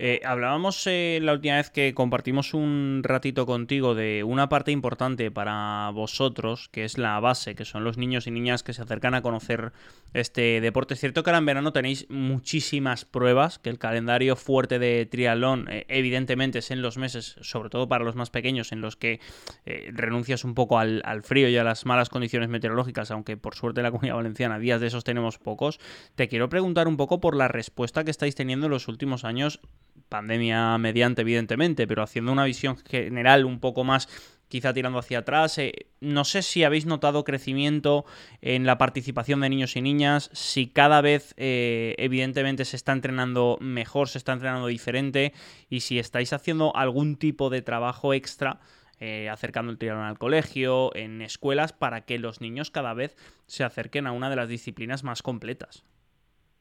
Eh, 0.00 0.20
hablábamos 0.24 0.86
la 0.86 1.32
última 1.32 1.56
vez 1.56 1.70
que 1.70 1.92
compartimos 1.92 2.54
un 2.54 3.00
ratito 3.02 3.46
contigo 3.46 3.96
de 3.96 4.22
una 4.22 4.48
parte 4.48 4.70
importante 4.70 5.30
para 5.30 5.90
vosotros, 5.92 6.68
que 6.68 6.84
es 6.84 6.98
la 6.98 7.18
base, 7.18 7.56
que 7.56 7.64
son 7.64 7.82
los 7.82 7.98
niños 7.98 8.28
y 8.28 8.30
niñas 8.30 8.62
que 8.62 8.72
se 8.72 8.82
acercan 8.82 9.14
a 9.14 9.22
conocer 9.22 9.72
este 10.14 10.60
deporte. 10.60 10.94
Es 10.94 11.00
cierto 11.00 11.22
que 11.22 11.30
ahora 11.30 11.38
en 11.38 11.46
verano 11.46 11.72
tenéis 11.72 12.06
muchísimas 12.08 13.04
pruebas, 13.04 13.58
que 13.58 13.70
el 13.70 13.78
calendario 13.78 14.36
fuerte 14.36 14.78
de 14.78 15.04
triatlón 15.06 15.66
evidentemente 15.88 16.60
es 16.60 16.70
en 16.70 16.80
los 16.80 16.96
meses, 16.96 17.36
sobre 17.40 17.68
todo 17.68 17.88
para 17.88 18.04
los 18.04 18.14
más 18.14 18.30
pequeños, 18.30 18.72
en 18.72 18.80
los 18.80 18.96
que 18.96 19.20
eh, 19.66 19.90
renuncias 19.92 20.44
un 20.44 20.54
poco 20.54 20.78
al, 20.78 21.02
frío 21.22 21.48
y 21.48 21.56
a 21.56 21.64
las 21.64 21.86
malas 21.86 22.08
condiciones 22.08 22.48
meteorológicas, 22.48 23.10
aunque 23.10 23.36
por 23.36 23.54
suerte 23.54 23.80
en 23.80 23.84
la 23.84 23.90
comunidad 23.90 24.16
valenciana 24.16 24.58
días 24.58 24.80
de 24.80 24.86
esos 24.86 25.04
tenemos 25.04 25.38
pocos, 25.38 25.80
te 26.14 26.28
quiero 26.28 26.48
preguntar 26.48 26.88
un 26.88 26.96
poco 26.96 27.20
por 27.20 27.36
la 27.36 27.48
respuesta 27.48 28.04
que 28.04 28.10
estáis 28.10 28.34
teniendo 28.34 28.66
en 28.66 28.72
los 28.72 28.88
últimos 28.88 29.24
años, 29.24 29.60
pandemia 30.08 30.76
mediante 30.78 31.22
evidentemente, 31.22 31.86
pero 31.86 32.02
haciendo 32.02 32.32
una 32.32 32.44
visión 32.44 32.76
general 32.76 33.44
un 33.44 33.60
poco 33.60 33.84
más 33.84 34.08
quizá 34.48 34.72
tirando 34.72 34.98
hacia 34.98 35.20
atrás. 35.20 35.58
Eh, 35.58 35.86
no 36.00 36.24
sé 36.24 36.42
si 36.42 36.64
habéis 36.64 36.86
notado 36.86 37.24
crecimiento 37.24 38.04
en 38.40 38.66
la 38.66 38.78
participación 38.78 39.40
de 39.40 39.50
niños 39.50 39.76
y 39.76 39.82
niñas, 39.82 40.30
si 40.32 40.66
cada 40.66 41.00
vez 41.00 41.34
eh, 41.36 41.94
evidentemente 41.98 42.64
se 42.64 42.76
está 42.76 42.92
entrenando 42.92 43.58
mejor, 43.60 44.08
se 44.08 44.18
está 44.18 44.32
entrenando 44.32 44.66
diferente 44.66 45.32
y 45.68 45.80
si 45.80 45.98
estáis 45.98 46.32
haciendo 46.32 46.74
algún 46.74 47.16
tipo 47.16 47.50
de 47.50 47.62
trabajo 47.62 48.14
extra 48.14 48.60
eh, 49.00 49.28
acercando 49.28 49.70
el 49.70 49.78
triatlón 49.78 50.06
al 50.06 50.18
colegio, 50.18 50.94
en 50.96 51.22
escuelas, 51.22 51.72
para 51.72 52.00
que 52.00 52.18
los 52.18 52.40
niños 52.40 52.72
cada 52.72 52.94
vez 52.94 53.16
se 53.46 53.62
acerquen 53.62 54.08
a 54.08 54.12
una 54.12 54.28
de 54.28 54.34
las 54.34 54.48
disciplinas 54.48 55.04
más 55.04 55.22
completas. 55.22 55.84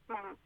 Bueno, 0.08 0.38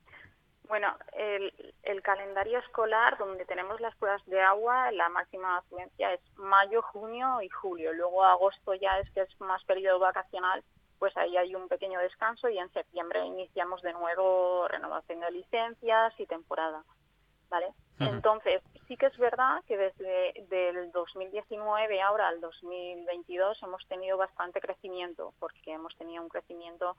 el, 0.74 2.02
calendario 2.02 2.60
escolar, 2.60 3.18
donde 3.18 3.46
tenemos 3.46 3.80
las 3.80 3.96
pruebas 3.96 4.26
de 4.26 4.42
agua, 4.42 4.92
la 4.92 5.10
máxima 5.10 5.58
afluencia 5.58 6.14
es 6.14 6.22
mayo, 6.36 6.82
junio 6.82 7.42
y 7.42 7.50
julio. 7.50 7.94
Luego 7.94 8.24
agosto 8.24 8.74
ya 8.74 9.00
es 9.00 9.10
que 9.12 9.22
es 9.22 9.42
más 9.42 9.64
periodo 9.66 10.00
vacacional, 10.00 10.64
pues 10.98 11.16
ahí 11.18 11.38
hay 11.38 11.56
un 11.56 11.68
pequeño 11.68 12.00
descanso 12.00 12.50
y 12.50 12.58
en 12.58 12.72
septiembre 12.74 13.26
iniciamos 13.26 13.82
de 13.82 13.94
nuevo 13.94 14.68
renovación 14.68 15.20
de 15.20 15.32
licencias 15.32 16.14
y 16.20 16.26
temporada. 16.26 16.84
¿Vale? 17.50 17.74
Entonces, 18.00 18.62
sí 18.88 18.98
que 18.98 19.08
es 19.08 19.18
verdad 19.18 19.62
que 19.68 19.78
desde 19.78 20.70
el 20.70 20.92
2019 20.92 22.02
ahora 22.02 22.30
al 22.30 22.40
2022 22.40 23.62
hemos 23.62 23.86
tenido 23.88 24.18
bastante 24.18 24.62
crecimiento, 24.62 25.34
porque 25.40 25.74
hemos 25.74 25.96
tenido 25.98 26.24
un 26.24 26.30
crecimiento 26.30 26.96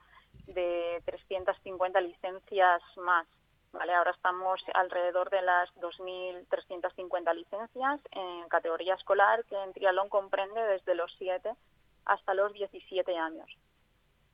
de 0.47 1.02
350 1.07 2.00
licencias 2.00 2.83
más. 2.97 3.26
¿Vale? 3.73 3.95
Ahora 3.95 4.11
estamos 4.12 4.62
alrededor 4.75 5.31
de 5.31 5.43
las 5.43 5.69
2.350 5.76 7.35
licencias 7.35 8.00
en 8.11 8.49
categoría 8.49 8.95
escolar, 8.95 9.45
que 9.45 9.57
en 9.57 9.73
triatlón 9.73 10.09
comprende 10.09 10.61
desde 10.62 10.95
los 10.95 11.12
7 11.19 11.55
hasta 12.05 12.35
los 12.35 12.52
17 12.52 13.17
años. 13.17 13.50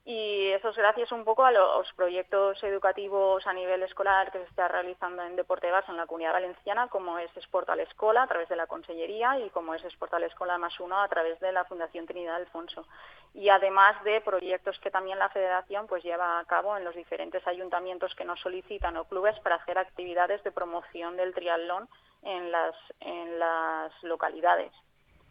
Y 0.08 0.52
eso 0.52 0.70
es 0.70 0.76
gracias 0.78 1.12
un 1.12 1.22
poco 1.22 1.44
a 1.44 1.52
los 1.52 1.92
proyectos 1.92 2.64
educativos 2.64 3.46
a 3.46 3.52
nivel 3.52 3.82
escolar 3.82 4.32
que 4.32 4.38
se 4.38 4.44
está 4.44 4.66
realizando 4.66 5.22
en 5.22 5.36
Deporte 5.36 5.70
Base 5.70 5.90
en 5.90 5.98
la 5.98 6.06
Comunidad 6.06 6.32
Valenciana, 6.32 6.88
como 6.88 7.18
es 7.18 7.30
Sport 7.36 7.68
a 7.68 7.76
la 7.76 7.82
Escola 7.82 8.22
a 8.22 8.26
través 8.26 8.48
de 8.48 8.56
la 8.56 8.66
Consellería 8.66 9.38
y 9.38 9.50
como 9.50 9.74
es 9.74 9.84
Sport 9.84 10.14
a 10.14 10.18
la 10.18 10.24
Escola 10.24 10.56
más 10.56 10.80
uno 10.80 10.98
a 10.98 11.08
través 11.08 11.38
de 11.40 11.52
la 11.52 11.66
Fundación 11.66 12.06
Trinidad 12.06 12.36
Alfonso. 12.36 12.86
Y 13.34 13.50
además 13.50 14.02
de 14.02 14.22
proyectos 14.22 14.78
que 14.78 14.90
también 14.90 15.18
la 15.18 15.28
Federación 15.28 15.86
pues 15.86 16.02
lleva 16.02 16.38
a 16.38 16.44
cabo 16.46 16.74
en 16.78 16.84
los 16.84 16.94
diferentes 16.94 17.46
ayuntamientos 17.46 18.14
que 18.14 18.24
nos 18.24 18.40
solicitan 18.40 18.96
o 18.96 19.04
clubes 19.04 19.38
para 19.40 19.56
hacer 19.56 19.76
actividades 19.76 20.42
de 20.42 20.52
promoción 20.52 21.18
del 21.18 21.34
triatlón 21.34 21.86
en 22.22 22.50
las, 22.50 22.74
en 23.00 23.38
las 23.38 23.92
localidades 24.02 24.72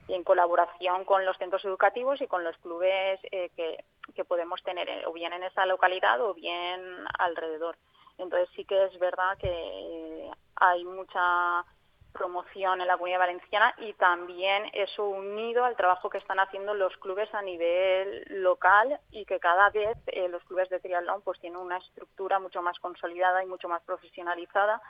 y 0.07 0.13
en 0.13 0.23
colaboración 0.23 1.05
con 1.05 1.25
los 1.25 1.37
centros 1.37 1.63
educativos 1.65 2.21
y 2.21 2.27
con 2.27 2.43
los 2.43 2.57
clubes 2.57 3.19
eh, 3.31 3.49
que, 3.55 3.83
podemos 4.25 4.63
tener 4.63 4.89
eh, 4.89 5.05
o 5.05 5.13
bien 5.13 5.31
en 5.33 5.43
esa 5.43 5.65
localidad 5.65 6.19
o 6.21 6.33
bien 6.33 6.81
alrededor. 7.19 7.77
Entonces 8.17 8.49
sí 8.55 8.65
que 8.65 8.85
es 8.85 8.97
verdad 8.97 9.37
que 9.37 10.31
hay 10.55 10.83
mucha 10.83 11.63
promoción 12.17 12.81
en 12.81 12.87
la 12.87 12.95
comunidad 12.95 13.19
valenciana 13.19 13.75
y 13.77 13.93
también 13.93 14.63
eso 14.73 15.07
unido 15.07 15.63
al 15.63 15.75
trabajo 15.75 16.09
que 16.09 16.17
están 16.17 16.39
haciendo 16.39 16.73
los 16.73 16.95
clubes 16.97 17.31
a 17.33 17.41
nivel 17.41 18.25
local 18.29 18.99
y 19.11 19.25
que 19.25 19.39
cada 19.39 19.69
vez 19.69 19.97
eh, 20.07 20.27
los 20.27 20.43
clubes 20.45 20.69
de 20.69 20.79
triatlón 20.79 21.21
pues 21.21 21.39
tienen 21.39 21.59
una 21.59 21.77
estructura 21.77 22.39
mucho 22.39 22.61
más 22.61 22.79
consolidada 22.79 23.43
y 23.43 23.45
mucho 23.45 23.69
más 23.69 23.83
profesionalizada 23.83 24.81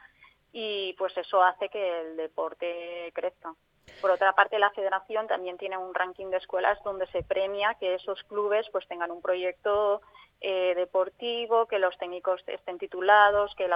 y 0.53 0.93
pues 0.97 1.15
eso 1.17 1.43
hace 1.43 1.69
que 1.69 2.01
el 2.01 2.17
deporte 2.17 3.11
crezca. 3.13 3.53
Por 4.01 4.11
otra 4.11 4.33
parte, 4.33 4.59
la 4.59 4.69
federación 4.71 5.27
también 5.27 5.57
tiene 5.57 5.77
un 5.77 5.93
ranking 5.93 6.27
de 6.27 6.37
escuelas 6.37 6.81
donde 6.83 7.07
se 7.07 7.23
premia 7.23 7.75
que 7.75 7.95
esos 7.95 8.23
clubes 8.23 8.67
pues 8.71 8.87
tengan 8.87 9.11
un 9.11 9.21
proyecto 9.21 10.01
eh, 10.39 10.75
deportivo, 10.75 11.65
que 11.65 11.79
los 11.79 11.97
técnicos 11.97 12.43
estén 12.45 12.77
titulados, 12.77 13.55
que, 13.55 13.67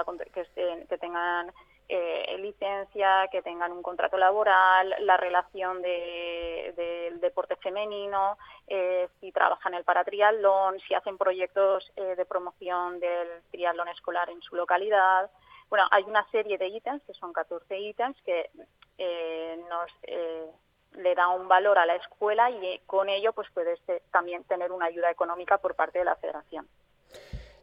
tengan 1.00 1.52
eh, 1.88 2.36
licencia, 2.38 3.26
que 3.32 3.42
tengan 3.42 3.72
un 3.72 3.82
contrato 3.82 4.16
laboral, 4.16 4.94
la 5.00 5.16
relación 5.16 5.82
del 5.82 7.20
deporte 7.20 7.56
femenino, 7.56 8.38
eh, 8.68 9.08
si 9.20 9.32
trabajan 9.32 9.74
el 9.74 9.82
paratriatlón, 9.82 10.78
si 10.80 10.94
hacen 10.94 11.18
proyectos 11.18 11.92
de 11.96 12.24
promoción 12.26 13.00
del 13.00 13.42
triatlón 13.50 13.88
escolar 13.88 14.30
en 14.30 14.40
su 14.40 14.54
localidad. 14.54 15.32
Bueno, 15.68 15.86
hay 15.90 16.04
una 16.04 16.24
serie 16.30 16.58
de 16.58 16.68
ítems, 16.68 17.02
que 17.02 17.14
son 17.14 17.32
14 17.32 17.76
ítems, 17.80 18.20
que 18.22 18.50
eh, 18.98 19.58
nos 19.68 19.90
eh, 20.02 20.46
le 20.92 21.14
da 21.14 21.28
un 21.28 21.48
valor 21.48 21.78
a 21.78 21.86
la 21.86 21.96
escuela 21.96 22.50
y 22.50 22.66
eh, 22.66 22.80
con 22.86 23.08
ello 23.08 23.32
pues 23.32 23.48
puede 23.52 23.76
también 24.10 24.44
tener 24.44 24.72
una 24.72 24.86
ayuda 24.86 25.10
económica 25.10 25.58
por 25.58 25.74
parte 25.74 25.98
de 25.98 26.04
la 26.04 26.16
federación. 26.16 26.66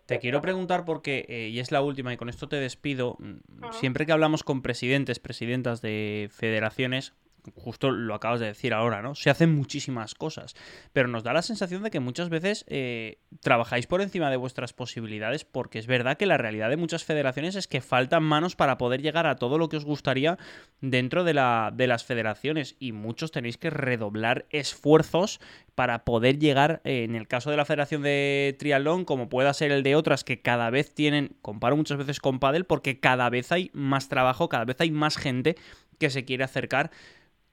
Te 0.06 0.18
quiero 0.18 0.42
preguntar 0.42 0.86
porque, 0.86 1.24
y 1.30 1.60
es 1.60 1.72
la 1.72 1.84
última, 1.84 2.12
y 2.12 2.18
con 2.18 2.30
esto 2.30 2.50
te 2.50 2.56
despido, 2.56 3.16
mm, 3.20 3.72
siempre 3.72 4.08
que 4.08 4.12
hablamos 4.12 4.44
con 4.44 4.64
presidentes, 4.64 5.20
presidentas 5.20 5.84
de 5.84 6.30
federaciones, 6.32 7.14
justo 7.56 7.92
lo 7.92 8.16
acabas 8.16 8.40
de 8.40 8.48
decir 8.48 8.74
ahora, 8.74 9.02
¿no? 9.02 9.16
Se 9.16 9.30
hacen 9.30 9.54
muchísimas 9.54 10.16
cosas, 10.16 10.56
pero 10.94 11.08
nos 11.08 11.24
da 11.24 11.34
la 11.34 11.42
sensación 11.42 11.84
de 11.84 11.92
que 11.92 12.00
muchas 12.00 12.30
veces 12.30 12.66
eh, 12.68 13.20
trabajáis 13.42 13.88
por 13.88 14.02
encima 14.02 14.30
de 14.30 14.38
vuestras 14.38 14.74
posibilidades, 14.74 15.46
porque 15.46 15.80
es 15.80 15.88
verdad 15.88 16.18
que 16.18 16.26
la 16.26 16.38
realidad 16.38 16.70
de 16.70 16.78
muchas 16.78 17.04
federaciones 17.04 17.56
es 17.56 17.68
que 17.68 17.82
faltan 17.82 18.24
manos 18.24 18.56
para 18.56 18.78
poder 18.78 19.02
llegar 19.02 19.28
a 19.28 19.36
todo 19.36 19.58
lo 19.58 19.70
que 19.70 19.78
os 19.78 19.86
gustaría 19.86 20.38
dentro 20.82 21.24
de, 21.24 21.34
la, 21.34 21.72
de 21.74 21.88
las 21.88 22.04
federaciones 22.04 22.76
y 22.80 22.92
muchos 22.92 23.32
tenéis 23.32 23.58
que 23.58 23.70
redoblar 23.70 24.46
esfuerzos 24.50 25.40
para 25.76 26.04
poder 26.04 26.40
llegar, 26.40 26.82
eh, 26.84 27.04
en 27.04 27.16
el 27.16 27.28
caso 27.28 27.52
de 27.52 27.58
la 27.58 27.64
Federación 27.64 28.02
de 28.02 28.56
Triatlón, 28.60 29.06
como 29.06 29.30
pueda 29.30 29.54
ser 29.54 29.72
el 29.72 29.82
de 29.82 29.96
otras 29.96 30.24
que 30.24 30.42
cada 30.42 30.70
vez 30.70 30.94
tienen, 30.94 31.38
comparo 31.42 31.78
muchas 31.78 31.98
veces 31.98 32.20
con 32.20 32.40
Padel, 32.40 32.66
porque 32.66 33.00
cada 33.00 33.30
vez 33.30 33.52
hay 33.54 33.72
más 33.74 34.10
trabajo, 34.10 34.50
cada 34.50 34.66
vez 34.66 34.76
hay 34.82 34.92
más 34.92 35.16
gente 35.16 35.56
que 35.98 36.10
se 36.10 36.26
quiere 36.26 36.44
acercar 36.44 36.92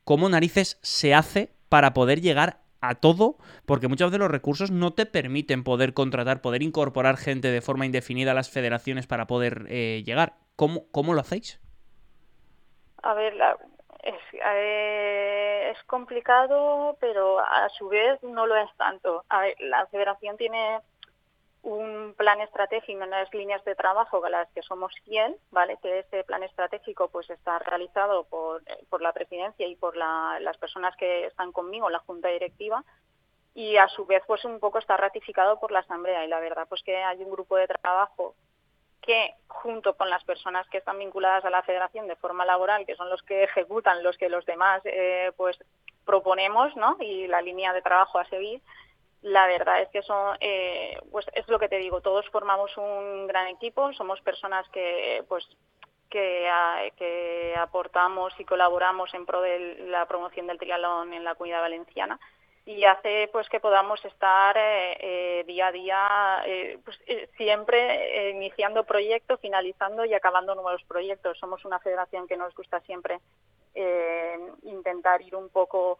cómo 0.06 0.28
narices 0.28 0.78
se 0.82 1.14
hace 1.14 1.50
para 1.68 1.92
poder 1.92 2.20
llegar 2.20 2.60
a 2.80 2.94
todo, 2.94 3.38
porque 3.66 3.88
muchas 3.88 4.08
veces 4.08 4.20
los 4.20 4.30
recursos 4.30 4.70
no 4.70 4.92
te 4.92 5.04
permiten 5.04 5.64
poder 5.64 5.94
contratar, 5.94 6.40
poder 6.40 6.62
incorporar 6.62 7.16
gente 7.16 7.48
de 7.48 7.60
forma 7.60 7.86
indefinida 7.86 8.30
a 8.30 8.34
las 8.34 8.48
federaciones 8.48 9.08
para 9.08 9.26
poder 9.26 9.66
eh, 9.68 10.04
llegar. 10.06 10.34
¿Cómo, 10.54 10.84
¿Cómo 10.92 11.12
lo 11.12 11.20
hacéis? 11.20 11.60
A 13.02 13.14
ver, 13.14 13.34
es, 14.04 14.14
eh, 14.32 15.72
es 15.74 15.82
complicado, 15.86 16.96
pero 17.00 17.40
a 17.40 17.68
su 17.70 17.88
vez 17.88 18.22
no 18.22 18.46
lo 18.46 18.54
es 18.56 18.70
tanto. 18.76 19.24
A 19.28 19.40
ver, 19.40 19.56
la 19.58 19.86
federación 19.88 20.36
tiene 20.36 20.78
un 21.66 22.14
plan 22.16 22.40
estratégico, 22.40 23.02
unas 23.02 23.32
líneas 23.34 23.64
de 23.64 23.74
trabajo 23.74 24.24
a 24.24 24.30
las 24.30 24.48
que 24.52 24.62
somos 24.62 24.92
100, 25.04 25.36
¿vale? 25.50 25.76
Que 25.82 25.98
este 25.98 26.22
plan 26.22 26.44
estratégico 26.44 27.08
pues 27.08 27.28
está 27.28 27.58
realizado 27.58 28.24
por, 28.24 28.62
por 28.88 29.02
la 29.02 29.12
presidencia 29.12 29.66
y 29.66 29.74
por 29.74 29.96
las 29.96 30.56
personas 30.58 30.94
que 30.96 31.26
están 31.26 31.50
conmigo, 31.50 31.90
la 31.90 31.98
junta 31.98 32.28
directiva, 32.28 32.84
y 33.52 33.78
a 33.78 33.88
su 33.88 34.06
vez 34.06 34.22
pues 34.28 34.44
un 34.44 34.60
poco 34.60 34.78
está 34.78 34.96
ratificado 34.96 35.58
por 35.58 35.72
la 35.72 35.80
asamblea 35.80 36.24
y 36.24 36.28
la 36.28 36.38
verdad 36.38 36.66
pues 36.68 36.84
que 36.84 36.98
hay 36.98 37.18
un 37.24 37.32
grupo 37.32 37.56
de 37.56 37.66
trabajo 37.66 38.36
que 39.02 39.34
junto 39.48 39.96
con 39.96 40.08
las 40.08 40.22
personas 40.22 40.68
que 40.68 40.78
están 40.78 40.98
vinculadas 41.00 41.44
a 41.44 41.50
la 41.50 41.62
federación 41.62 42.06
de 42.06 42.16
forma 42.16 42.44
laboral, 42.44 42.86
que 42.86 42.94
son 42.94 43.10
los 43.10 43.22
que 43.22 43.42
ejecutan, 43.42 44.04
los 44.04 44.16
que 44.16 44.28
los 44.28 44.46
demás 44.46 44.82
eh, 44.84 45.32
pues 45.36 45.58
proponemos, 46.04 46.76
¿no? 46.76 46.96
Y 47.00 47.26
la 47.26 47.42
línea 47.42 47.72
de 47.72 47.82
trabajo 47.82 48.20
a 48.20 48.28
seguir, 48.28 48.62
la 49.26 49.48
verdad 49.48 49.82
es 49.82 49.88
que 49.88 50.02
son, 50.02 50.36
eh, 50.40 50.96
pues 51.10 51.26
es 51.32 51.48
lo 51.48 51.58
que 51.58 51.68
te 51.68 51.78
digo, 51.78 52.00
todos 52.00 52.28
formamos 52.28 52.76
un 52.76 53.26
gran 53.26 53.48
equipo, 53.48 53.92
somos 53.94 54.20
personas 54.20 54.68
que, 54.68 55.24
pues, 55.28 55.44
que, 56.08 56.48
aportamos 57.58 58.32
y 58.38 58.44
colaboramos 58.44 59.12
en 59.14 59.26
pro 59.26 59.40
de 59.40 59.78
la 59.88 60.06
promoción 60.06 60.46
del 60.46 60.58
triatlón 60.58 61.12
en 61.12 61.24
la 61.24 61.34
comunidad 61.34 61.60
valenciana 61.60 62.20
y 62.64 62.84
hace 62.84 63.28
pues 63.32 63.48
que 63.48 63.58
podamos 63.58 64.04
estar 64.04 64.56
eh, 64.56 64.96
eh, 65.00 65.44
día 65.44 65.68
a 65.68 65.72
día 65.72 66.44
pues, 66.84 66.96
siempre 67.36 68.30
iniciando 68.30 68.84
proyectos, 68.84 69.40
finalizando 69.40 70.04
y 70.04 70.14
acabando 70.14 70.54
nuevos 70.54 70.84
proyectos. 70.84 71.38
Somos 71.38 71.64
una 71.64 71.80
federación 71.80 72.28
que 72.28 72.36
nos 72.36 72.54
gusta 72.54 72.80
siempre 72.82 73.18
intentar 74.62 75.20
ir 75.22 75.34
un 75.34 75.48
poco 75.48 75.98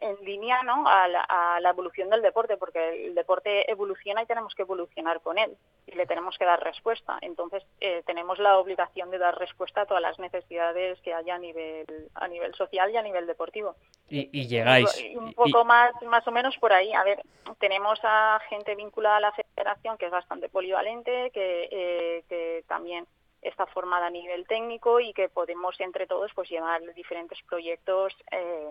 en 0.00 0.24
línea 0.24 0.62
¿no? 0.62 0.84
a 0.86 1.08
la, 1.08 1.70
evolución 1.70 2.08
del 2.10 2.22
deporte, 2.22 2.56
porque 2.56 3.06
el 3.06 3.14
deporte 3.14 3.70
evoluciona 3.70 4.22
y 4.22 4.26
tenemos 4.26 4.54
que 4.54 4.62
evolucionar 4.62 5.20
con 5.20 5.38
él 5.38 5.56
y 5.86 5.94
le 5.96 6.06
tenemos 6.06 6.38
que 6.38 6.44
dar 6.44 6.62
respuesta. 6.62 7.18
Entonces 7.20 7.64
eh, 7.80 8.02
tenemos 8.06 8.38
la 8.38 8.58
obligación 8.58 9.10
de 9.10 9.18
dar 9.18 9.38
respuesta 9.38 9.82
a 9.82 9.86
todas 9.86 10.02
las 10.02 10.18
necesidades 10.18 11.00
que 11.00 11.12
haya 11.12 11.34
a 11.34 11.38
nivel 11.38 11.86
a 12.14 12.28
nivel 12.28 12.54
social 12.54 12.90
y 12.90 12.96
a 12.96 13.02
nivel 13.02 13.26
deportivo. 13.26 13.74
Y, 14.08 14.46
llegáis. 14.46 14.88
un 15.16 15.32
poco 15.32 15.64
más 15.64 15.90
más 16.02 16.26
o 16.28 16.30
menos 16.30 16.56
por 16.58 16.72
ahí. 16.72 16.92
A 16.92 17.02
ver, 17.02 17.22
tenemos 17.58 17.98
a 18.02 18.40
gente 18.48 18.74
vinculada 18.76 19.16
a 19.16 19.20
la 19.20 19.32
federación 19.32 19.98
que 19.98 20.06
es 20.06 20.12
bastante 20.12 20.48
polivalente, 20.48 21.30
que, 21.32 21.68
eh, 21.70 22.24
que 22.28 22.64
también 22.68 23.06
está 23.42 23.66
formada 23.66 24.06
a 24.06 24.10
nivel 24.10 24.46
técnico 24.46 25.00
y 25.00 25.12
que 25.12 25.28
podemos 25.28 25.78
entre 25.80 26.06
todos 26.06 26.32
pues 26.34 26.48
llevar 26.48 26.82
diferentes 26.94 27.38
proyectos 27.42 28.14
eh, 28.30 28.70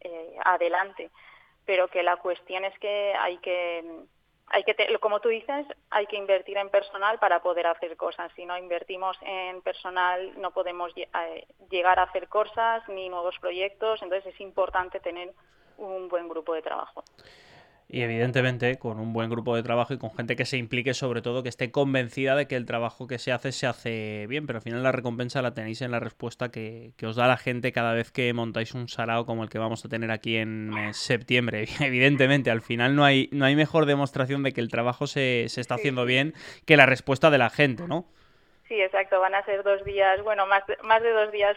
eh, 0.00 0.36
adelante. 0.44 1.10
Pero 1.64 1.88
que 1.88 2.02
la 2.02 2.16
cuestión 2.16 2.64
es 2.64 2.78
que 2.78 3.14
hay 3.18 3.38
que, 3.38 3.84
hay 4.46 4.64
que 4.64 4.98
como 5.00 5.20
tú 5.20 5.28
dices, 5.28 5.66
hay 5.90 6.06
que 6.06 6.16
invertir 6.16 6.56
en 6.56 6.70
personal 6.70 7.18
para 7.18 7.42
poder 7.42 7.66
hacer 7.66 7.96
cosas. 7.96 8.32
Si 8.34 8.46
no 8.46 8.56
invertimos 8.56 9.18
en 9.22 9.60
personal, 9.62 10.32
no 10.40 10.52
podemos 10.52 10.92
eh, 10.96 11.46
llegar 11.70 11.98
a 11.98 12.04
hacer 12.04 12.28
cosas 12.28 12.88
ni 12.88 13.08
nuevos 13.08 13.38
proyectos. 13.38 14.02
Entonces 14.02 14.34
es 14.34 14.40
importante 14.40 15.00
tener 15.00 15.32
un 15.76 16.08
buen 16.08 16.28
grupo 16.28 16.54
de 16.54 16.62
trabajo 16.62 17.04
y 17.90 18.02
evidentemente 18.02 18.78
con 18.78 19.00
un 19.00 19.14
buen 19.14 19.30
grupo 19.30 19.56
de 19.56 19.62
trabajo 19.62 19.94
y 19.94 19.98
con 19.98 20.14
gente 20.14 20.36
que 20.36 20.44
se 20.44 20.58
implique 20.58 20.92
sobre 20.92 21.22
todo, 21.22 21.42
que 21.42 21.48
esté 21.48 21.70
convencida 21.70 22.36
de 22.36 22.46
que 22.46 22.56
el 22.56 22.66
trabajo 22.66 23.06
que 23.06 23.18
se 23.18 23.32
hace 23.32 23.50
se 23.50 23.66
hace 23.66 24.26
bien, 24.28 24.46
pero 24.46 24.58
al 24.58 24.62
final 24.62 24.82
la 24.82 24.92
recompensa 24.92 25.40
la 25.40 25.54
tenéis 25.54 25.80
en 25.80 25.90
la 25.90 25.98
respuesta 25.98 26.50
que, 26.50 26.92
os 27.02 27.16
da 27.16 27.26
la 27.26 27.38
gente 27.38 27.72
cada 27.72 27.94
vez 27.94 28.10
que 28.10 28.32
montáis 28.34 28.74
un 28.74 28.88
sarao 28.88 29.24
como 29.24 29.42
el 29.42 29.48
que 29.48 29.58
vamos 29.58 29.84
a 29.84 29.88
tener 29.88 30.10
aquí 30.10 30.36
en 30.36 30.76
eh, 30.76 30.92
septiembre. 30.92 31.66
Evidentemente, 31.80 32.50
al 32.50 32.60
final 32.60 32.94
no 32.94 33.04
hay, 33.04 33.30
no 33.32 33.46
hay 33.46 33.56
mejor 33.56 33.86
demostración 33.86 34.42
de 34.42 34.52
que 34.52 34.60
el 34.60 34.68
trabajo 34.68 35.06
se, 35.06 35.46
se 35.48 35.62
está 35.62 35.76
haciendo 35.76 36.04
bien 36.04 36.34
que 36.66 36.76
la 36.76 36.84
respuesta 36.84 37.30
de 37.30 37.38
la 37.38 37.48
gente, 37.48 37.88
¿no? 37.88 38.06
Sí, 38.68 38.80
exacto. 38.82 39.18
Van 39.18 39.34
a 39.34 39.44
ser 39.44 39.62
dos 39.62 39.82
días, 39.84 40.22
bueno, 40.22 40.46
más, 40.46 40.62
más 40.82 41.02
de 41.02 41.10
dos 41.10 41.32
días, 41.32 41.56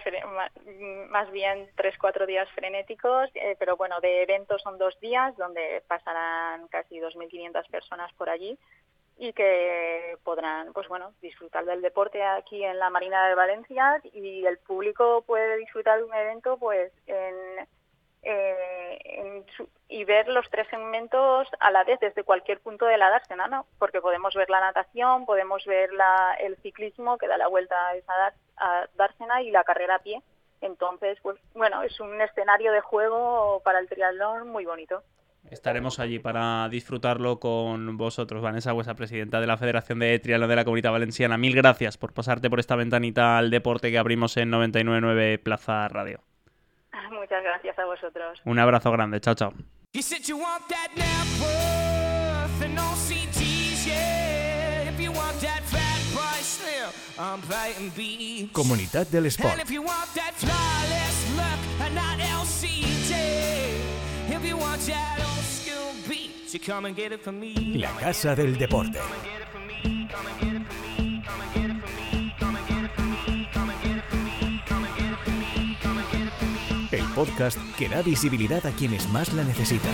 más 1.10 1.30
bien 1.32 1.70
tres, 1.76 1.98
cuatro 2.00 2.26
días 2.26 2.50
frenéticos, 2.52 3.30
eh, 3.36 3.58
pero 3.60 3.76
bueno, 3.76 4.00
de 4.00 4.24
eventos 4.24 4.62
son 4.62 4.78
dos 4.78 4.98
días 5.02 5.36
donde 5.36 5.84
pasarán 5.88 6.70
casi 6.70 7.00
2.500 7.00 7.70
personas 7.70 8.14
por 8.14 8.30
allí 8.30 8.58
y 9.18 9.34
que 9.34 10.18
podrán, 10.24 10.72
pues 10.72 10.88
bueno, 10.88 11.14
disfrutar 11.22 11.66
del 11.66 11.82
deporte 11.82 12.24
aquí 12.24 12.64
en 12.64 12.80
la 12.80 12.90
Marina 12.90 13.28
de 13.28 13.36
Valencia 13.36 14.02
y 14.14 14.46
el 14.46 14.58
público 14.60 15.24
puede 15.28 15.58
disfrutar 15.58 15.98
de 16.00 16.06
un 16.06 16.14
evento, 16.14 16.58
pues 16.58 16.94
en 17.08 17.68
eh, 18.24 19.44
y 19.88 20.04
ver 20.06 20.28
los 20.28 20.50
tres 20.50 20.68
segmentos 20.70 21.48
a 21.60 21.72
la 21.72 21.84
vez 21.84 22.00
desde 22.00 22.24
cualquier 22.24 22.60
punto 22.60 22.86
de 22.86 22.98
la 22.98 23.10
dársena, 23.10 23.48
¿no? 23.48 23.66
Porque 23.80 24.02
podemos 24.02 24.34
ver 24.36 24.50
la 24.50 24.60
natación, 24.60 25.26
podemos 25.26 25.66
ver 25.66 25.92
la, 25.94 26.36
el 26.40 26.56
ciclismo 26.58 27.18
que 27.18 27.28
da 27.28 27.38
la 27.38 27.48
vuelta 27.48 27.76
a 27.88 27.96
esa 27.96 28.34
dársena 28.96 29.42
y 29.42 29.52
la 29.52 29.64
carrera 29.64 29.96
a 29.96 30.00
pie. 30.00 30.22
Entonces, 30.62 31.18
pues 31.22 31.38
bueno, 31.56 31.82
es 31.82 32.00
un 32.00 32.22
escenario 32.22 32.72
de 32.72 32.82
juego 32.82 33.62
para 33.64 33.80
el 33.80 33.90
triatlón 33.90 34.50
muy 34.50 34.66
bonito. 34.66 35.04
Estaremos 35.50 36.00
allí 36.00 36.20
para 36.20 36.70
disfrutarlo 36.70 37.40
con 37.40 37.98
vosotros, 37.98 38.44
Vanessa 38.44 38.74
vuestra 38.74 38.94
presidenta 38.94 39.42
de 39.42 39.48
la 39.48 39.58
Federación 39.58 39.98
de 40.00 40.20
Triatlón 40.20 40.50
de 40.50 40.56
la 40.56 40.64
Comunidad 40.64 40.92
Valenciana. 40.92 41.38
Mil 41.38 41.56
gracias 41.56 41.98
por 41.98 42.14
pasarte 42.14 42.50
por 42.50 42.60
esta 42.60 42.76
ventanita 42.76 43.40
al 43.40 43.50
deporte 43.50 43.90
que 43.90 43.98
abrimos 43.98 44.38
en 44.38 44.52
999 44.52 45.40
Plaza 45.40 45.88
Radio. 45.88 46.22
Muchas 47.12 47.44
gracias 47.44 47.78
a 47.80 47.86
vosotros. 47.86 48.42
Un 48.46 48.60
abrazo 48.60 48.92
grande, 48.92 49.20
chao, 49.20 49.36
chao. 49.36 49.54
Comunidad 58.52 59.08
del 59.08 59.28
Sport. 59.28 59.56
La 67.76 67.92
Casa 67.96 68.36
del 68.36 68.58
Deporte. 68.58 69.00
Podcast 77.16 77.60
que 77.78 77.90
da 77.90 78.02
visibilidad 78.02 78.66
a 78.66 78.72
quienes 78.72 79.10
más 79.10 79.34
la 79.34 79.44
necesitan. 79.44 79.94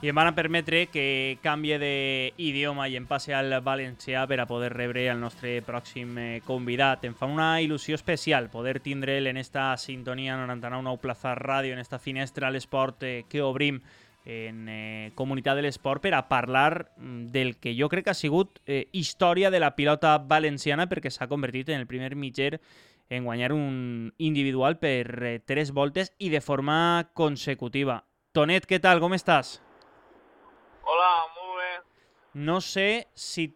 I 0.00 0.08
em 0.08 0.16
van 0.16 0.32
permetre 0.32 0.86
que 0.88 1.36
canvie 1.44 1.76
d'idioma 1.76 2.86
i 2.88 2.94
em 2.96 3.04
passe 3.04 3.34
al 3.36 3.52
valencià 3.60 4.22
per 4.24 4.38
a 4.40 4.46
poder 4.48 4.70
rebre 4.72 5.02
el 5.12 5.20
nostre 5.20 5.58
pròxim 5.60 6.16
eh, 6.16 6.28
convidat. 6.46 7.04
Em 7.04 7.12
fa 7.12 7.28
una 7.28 7.50
il·lusió 7.60 7.98
especial 7.98 8.48
poder 8.48 8.78
tindre'l 8.80 9.28
en 9.28 9.36
esta 9.36 9.74
sintonia 9.76 10.38
99 10.40 10.96
Plaza 11.02 11.34
Ràdio, 11.36 11.76
en 11.76 11.84
esta 11.84 11.98
finestra 11.98 12.48
a 12.48 12.50
l'esport 12.50 13.04
eh, 13.04 13.26
que 13.28 13.44
obrim 13.44 13.82
en 14.24 14.68
eh, 14.68 15.12
Comunitat 15.16 15.60
de 15.60 15.68
l'Esport 15.68 16.00
per 16.00 16.14
a 16.16 16.26
parlar 16.28 16.92
mm, 16.96 17.28
del 17.36 17.58
que 17.60 17.76
jo 17.76 17.88
crec 17.92 18.08
que 18.08 18.14
ha 18.14 18.16
sigut 18.16 18.60
història 18.92 19.50
de 19.52 19.60
la 19.60 19.74
pilota 19.76 20.16
valenciana 20.16 20.88
perquè 20.88 21.12
s'ha 21.12 21.28
convertit 21.28 21.68
en 21.68 21.80
el 21.80 21.88
primer 21.88 22.16
mitger 22.16 22.60
en 23.10 23.24
guanyar 23.26 23.52
un 23.52 24.14
individual 24.18 24.78
per 24.78 25.04
eh, 25.26 25.38
tres 25.44 25.74
voltes 25.74 26.14
i 26.18 26.30
de 26.30 26.40
forma 26.40 27.10
consecutiva. 27.12 28.00
Tonet, 28.32 28.64
què 28.70 28.78
tal? 28.80 29.02
Com 29.02 29.12
estàs? 29.18 29.58
Hola, 30.86 31.10
molt 31.34 31.58
bé. 31.58 31.72
No 32.46 32.60
sé 32.62 33.10
si 33.18 33.50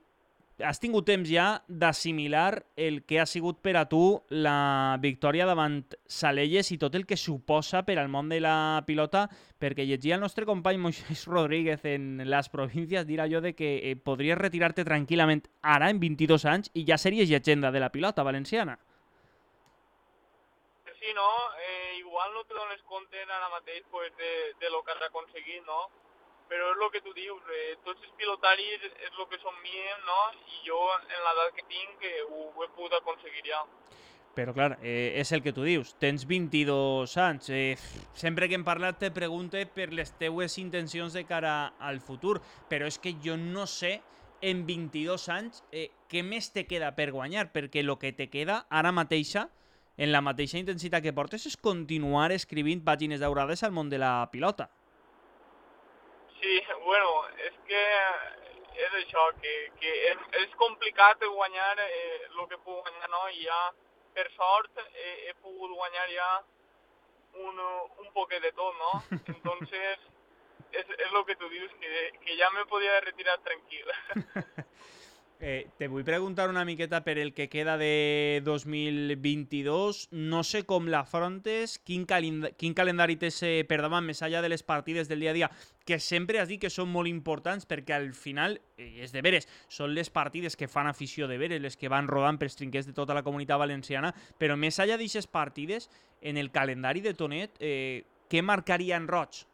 has 0.63 0.79
tingut 0.79 1.07
temps 1.07 1.27
ja 1.27 1.63
d'assimilar 1.67 2.63
el 2.77 3.03
que 3.07 3.19
ha 3.21 3.27
sigut 3.27 3.59
per 3.63 3.75
a 3.77 3.85
tu 3.91 4.23
la 4.31 4.99
victòria 5.03 5.47
davant 5.47 5.81
Salelles 6.07 6.71
i 6.71 6.79
tot 6.79 6.95
el 6.95 7.07
que 7.07 7.19
suposa 7.19 7.83
per 7.87 7.99
al 7.99 8.11
món 8.11 8.31
de 8.31 8.41
la 8.43 8.83
pilota, 8.87 9.27
perquè 9.59 9.87
llegia 9.87 10.15
el 10.15 10.23
nostre 10.23 10.47
company 10.47 10.79
Moisés 10.79 11.27
Rodríguez 11.31 11.85
en 11.91 12.23
les 12.27 12.51
províncies 12.51 13.07
dir 13.07 13.21
allò 13.21 13.43
de 13.43 13.55
que 13.55 13.77
eh, 13.83 13.97
podries 13.97 14.39
retirar-te 14.39 14.87
tranquil·lament 14.87 15.47
ara, 15.63 15.91
en 15.91 16.03
22 16.03 16.47
anys, 16.47 16.75
i 16.75 16.87
ja 16.87 16.99
series 16.99 17.31
llegenda 17.31 17.71
de 17.71 17.83
la 17.83 17.91
pilota 17.91 18.23
valenciana. 18.23 18.79
Sí, 21.05 21.13
no? 21.13 21.31
Eh, 21.61 21.97
igual 21.99 22.33
no 22.33 22.47
te 22.49 22.55
dones 22.57 22.81
compte 22.89 23.21
ara 23.29 23.51
mateix 23.53 23.85
pues, 23.91 24.09
de, 24.17 24.55
de 24.57 24.71
lo 24.71 24.81
que 24.83 24.93
has 24.93 25.03
aconseguit, 25.05 25.61
no? 25.69 25.91
però 26.49 26.71
és 26.73 26.81
el 26.81 26.91
que 26.93 27.01
tu 27.01 27.13
dius, 27.17 27.43
eh, 27.51 27.77
tots 27.85 28.01
els 28.05 28.13
pilotaris 28.19 28.83
és 28.85 29.11
el 29.11 29.29
que 29.31 29.41
somiem, 29.41 30.01
no? 30.07 30.19
I 30.57 30.61
jo, 30.69 30.81
en 31.01 31.23
l'edat 31.27 31.55
que 31.57 31.65
tinc, 31.69 32.05
eh, 32.05 32.23
ho, 32.29 32.51
ho 32.53 32.65
he 32.65 32.71
pogut 32.77 32.97
aconseguir 33.01 33.45
ja. 33.49 33.63
Però, 34.35 34.53
clar, 34.55 34.79
eh, 34.83 35.15
és 35.21 35.31
el 35.33 35.45
que 35.45 35.55
tu 35.55 35.63
dius. 35.65 35.95
Tens 36.03 36.25
22 36.27 37.17
anys. 37.23 37.51
Eh, 37.55 37.77
sempre 38.19 38.49
que 38.49 38.59
hem 38.59 38.65
parlat 38.67 38.99
te 38.99 39.13
pregunte 39.15 39.63
per 39.71 39.93
les 39.95 40.11
teues 40.19 40.59
intencions 40.59 41.15
de 41.15 41.25
cara 41.29 41.75
al 41.79 42.01
futur, 42.03 42.41
però 42.71 42.89
és 42.91 42.99
que 42.99 43.15
jo 43.25 43.39
no 43.41 43.69
sé 43.71 44.01
en 44.45 44.65
22 44.67 45.29
anys 45.33 45.63
eh, 45.71 45.89
què 46.11 46.25
més 46.27 46.51
te 46.53 46.67
queda 46.67 46.93
per 46.99 47.13
guanyar, 47.15 47.53
perquè 47.55 47.85
el 47.85 47.95
que 47.99 48.13
te 48.13 48.29
queda 48.29 48.65
ara 48.69 48.93
mateixa, 48.93 49.49
en 49.97 50.13
la 50.13 50.23
mateixa 50.25 50.59
intensitat 50.59 51.03
que 51.03 51.15
portes, 51.15 51.47
és 51.47 51.57
continuar 51.57 52.31
escrivint 52.35 52.83
pàgines 52.85 53.23
daurades 53.23 53.63
al 53.63 53.75
món 53.77 53.91
de 53.91 54.01
la 54.03 54.15
pilota. 54.33 54.69
Sí, 56.41 56.61
bueno, 56.85 57.13
és 57.47 57.55
que 57.69 57.85
és 58.75 58.97
això, 59.01 59.29
que, 59.41 59.53
que 59.81 59.93
és, 60.11 60.25
és 60.43 60.57
complicat 60.59 61.23
guanyar 61.23 61.77
eh, 61.85 62.27
el 62.27 62.49
que 62.51 62.59
puc 62.59 62.83
guanyar, 62.83 63.11
no? 63.13 63.23
I 63.31 63.47
ja, 63.47 63.61
per 64.17 64.27
sort, 64.35 64.83
eh, 64.91 65.15
he 65.29 65.35
pogut 65.43 65.71
guanyar 65.71 66.09
ja 66.11 66.31
un, 67.47 67.61
un 68.03 68.11
poquet 68.13 68.43
de 68.43 68.53
tot, 68.59 68.75
no? 68.83 68.93
Entonces, 69.37 70.03
és, 70.73 70.91
és 70.99 71.11
el 71.13 71.25
que 71.29 71.39
tu 71.39 71.49
dius, 71.53 71.73
que, 71.81 72.11
que 72.25 72.39
ja 72.41 72.51
me 72.57 72.67
podia 72.67 73.01
retirar 73.07 73.39
tranquil. 73.47 73.95
Eh, 75.41 75.69
te 75.77 75.89
vull 75.91 76.05
preguntar 76.07 76.49
una 76.49 76.65
miqueta 76.65 77.03
per 77.05 77.19
el 77.19 77.35
que 77.35 77.49
queda 77.51 77.77
de 77.77 78.41
2022. 78.45 80.09
No 80.13 80.45
sé 80.47 80.63
com 80.65 80.87
l'afrontes, 80.89 81.77
quin, 81.85 82.07
calend 82.09 82.53
quin 82.57 82.77
calendari 82.77 83.19
tens 83.21 83.43
eh, 83.43 83.65
per 83.69 83.81
de 83.83 84.49
les 84.49 84.63
partides 84.63 85.09
del 85.09 85.21
dia 85.21 85.31
a 85.31 85.35
dia, 85.35 85.51
que 85.85 85.99
sempre 85.99 86.41
has 86.41 86.49
dit 86.49 86.61
que 86.61 86.71
són 86.71 86.89
molt 86.89 87.09
importants 87.09 87.67
perquè 87.67 87.93
al 87.93 88.15
final, 88.15 88.61
eh, 88.79 89.03
és 89.03 89.13
de 89.13 89.21
veres, 89.21 89.49
són 89.69 89.93
les 89.93 90.09
partides 90.09 90.57
que 90.57 90.69
fan 90.69 90.87
afició 90.87 91.29
de 91.29 91.39
veres, 91.39 91.61
les 91.61 91.77
que 91.77 91.89
van 91.89 92.09
rodant 92.09 92.39
pels 92.39 92.57
trinquets 92.57 92.87
de 92.87 92.95
tota 92.95 93.15
la 93.15 93.23
comunitat 93.23 93.59
valenciana, 93.59 94.15
però 94.39 94.57
més 94.57 94.79
allà 94.79 94.97
d'aixes 94.97 95.27
partides, 95.27 95.91
en 96.23 96.39
el 96.39 96.51
calendari 96.51 97.01
de 97.01 97.13
Tonet, 97.15 97.59
eh, 97.61 98.05
què 98.31 98.41
marcaria 98.41 98.97
en 98.97 99.09
roig? 99.09 99.45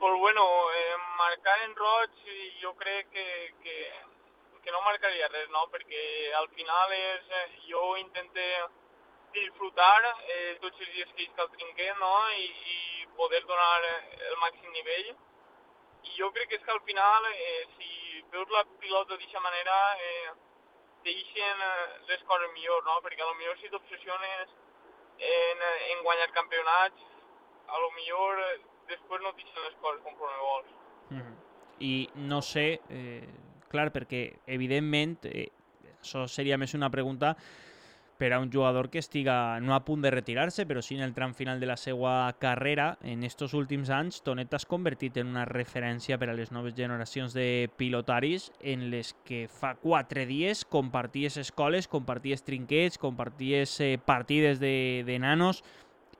Pues 0.00 0.18
bueno, 0.20 0.42
eh, 0.74 0.83
marcar 1.18 1.58
en 1.64 1.74
roig 1.76 2.22
jo 2.62 2.72
crec 2.80 3.10
que, 3.10 3.26
que, 3.62 3.76
que 4.64 4.72
no 4.72 4.80
marcaria 4.86 5.28
res, 5.28 5.50
no? 5.50 5.66
Perquè 5.72 6.04
al 6.40 6.48
final 6.56 6.92
és, 6.96 7.28
eh, 7.40 7.46
jo 7.68 7.84
intente 8.00 8.46
disfrutar 9.34 10.00
eh, 10.06 10.56
tots 10.62 10.80
els 10.80 10.92
dies 10.94 11.12
que 11.16 11.28
el 11.44 11.50
trinquet, 11.56 11.94
no? 12.00 12.14
I, 12.30 12.46
I 12.74 13.06
poder 13.18 13.42
donar 13.46 13.84
el 13.84 14.36
màxim 14.42 14.70
nivell. 14.72 15.14
I 16.04 16.16
jo 16.18 16.30
crec 16.36 16.50
que 16.50 16.58
és 16.60 16.64
que 16.64 16.74
al 16.74 16.82
final, 16.88 17.30
eh, 17.32 17.64
si 17.76 18.22
veus 18.34 18.50
la 18.50 18.64
pilota 18.82 19.14
d'aquesta 19.14 19.40
manera, 19.40 19.78
eh, 20.08 20.34
deixen 21.08 21.64
eh, 21.70 21.88
les 22.10 22.22
coses 22.30 22.52
millor, 22.52 22.84
no? 22.84 23.00
Perquè 23.04 23.24
a 23.24 23.30
lo 23.30 23.34
millor 23.40 23.58
si 23.58 23.72
t'obsessiones 23.72 24.54
en, 25.18 25.66
en 25.90 26.06
guanyar 26.06 26.30
campionats, 26.36 27.10
a 27.68 27.78
lo 27.80 27.90
millor 27.98 28.40
després 28.88 29.22
no 29.22 29.32
t'ixen 29.36 29.62
les 29.66 29.76
coses 29.82 30.02
conforme 30.04 30.40
vols. 30.46 30.72
I 31.84 32.08
no 32.16 32.40
sé, 32.42 32.80
eh, 32.88 33.28
clar, 33.68 33.90
perquè 33.92 34.24
evidentment, 34.46 35.18
eh, 35.28 35.50
això 36.00 36.24
seria 36.30 36.56
més 36.56 36.72
una 36.74 36.90
pregunta 36.90 37.34
per 38.16 38.32
a 38.32 38.38
un 38.38 38.50
jugador 38.50 38.90
que 38.90 38.98
estiga 38.98 39.58
no 39.60 39.74
a 39.74 39.84
punt 39.84 40.02
de 40.02 40.10
retirar-se, 40.10 40.66
però 40.66 40.80
sí 40.82 40.94
en 40.94 41.02
el 41.02 41.14
tram 41.14 41.34
final 41.34 41.58
de 41.60 41.66
la 41.66 41.76
seva 41.76 42.32
carrera. 42.38 42.96
En 43.02 43.24
estos 43.24 43.54
últims 43.54 43.90
anys, 43.90 44.22
Tonet 44.22 44.48
t'has 44.50 44.66
convertit 44.70 45.18
en 45.18 45.32
una 45.32 45.44
referència 45.48 46.18
per 46.18 46.30
a 46.30 46.36
les 46.38 46.52
noves 46.54 46.76
generacions 46.78 47.34
de 47.34 47.68
pilotaris 47.76 48.50
en 48.62 48.88
les 48.92 49.14
que 49.26 49.44
fa 49.50 49.74
quatre 49.82 50.26
dies 50.30 50.64
comparties 50.64 51.36
escoles, 51.42 51.88
comparties 51.90 52.44
trinquets, 52.46 52.98
comparties 52.98 53.80
eh, 53.80 53.98
partides 53.98 54.60
de, 54.62 55.02
de 55.06 55.18
nanos, 55.18 55.64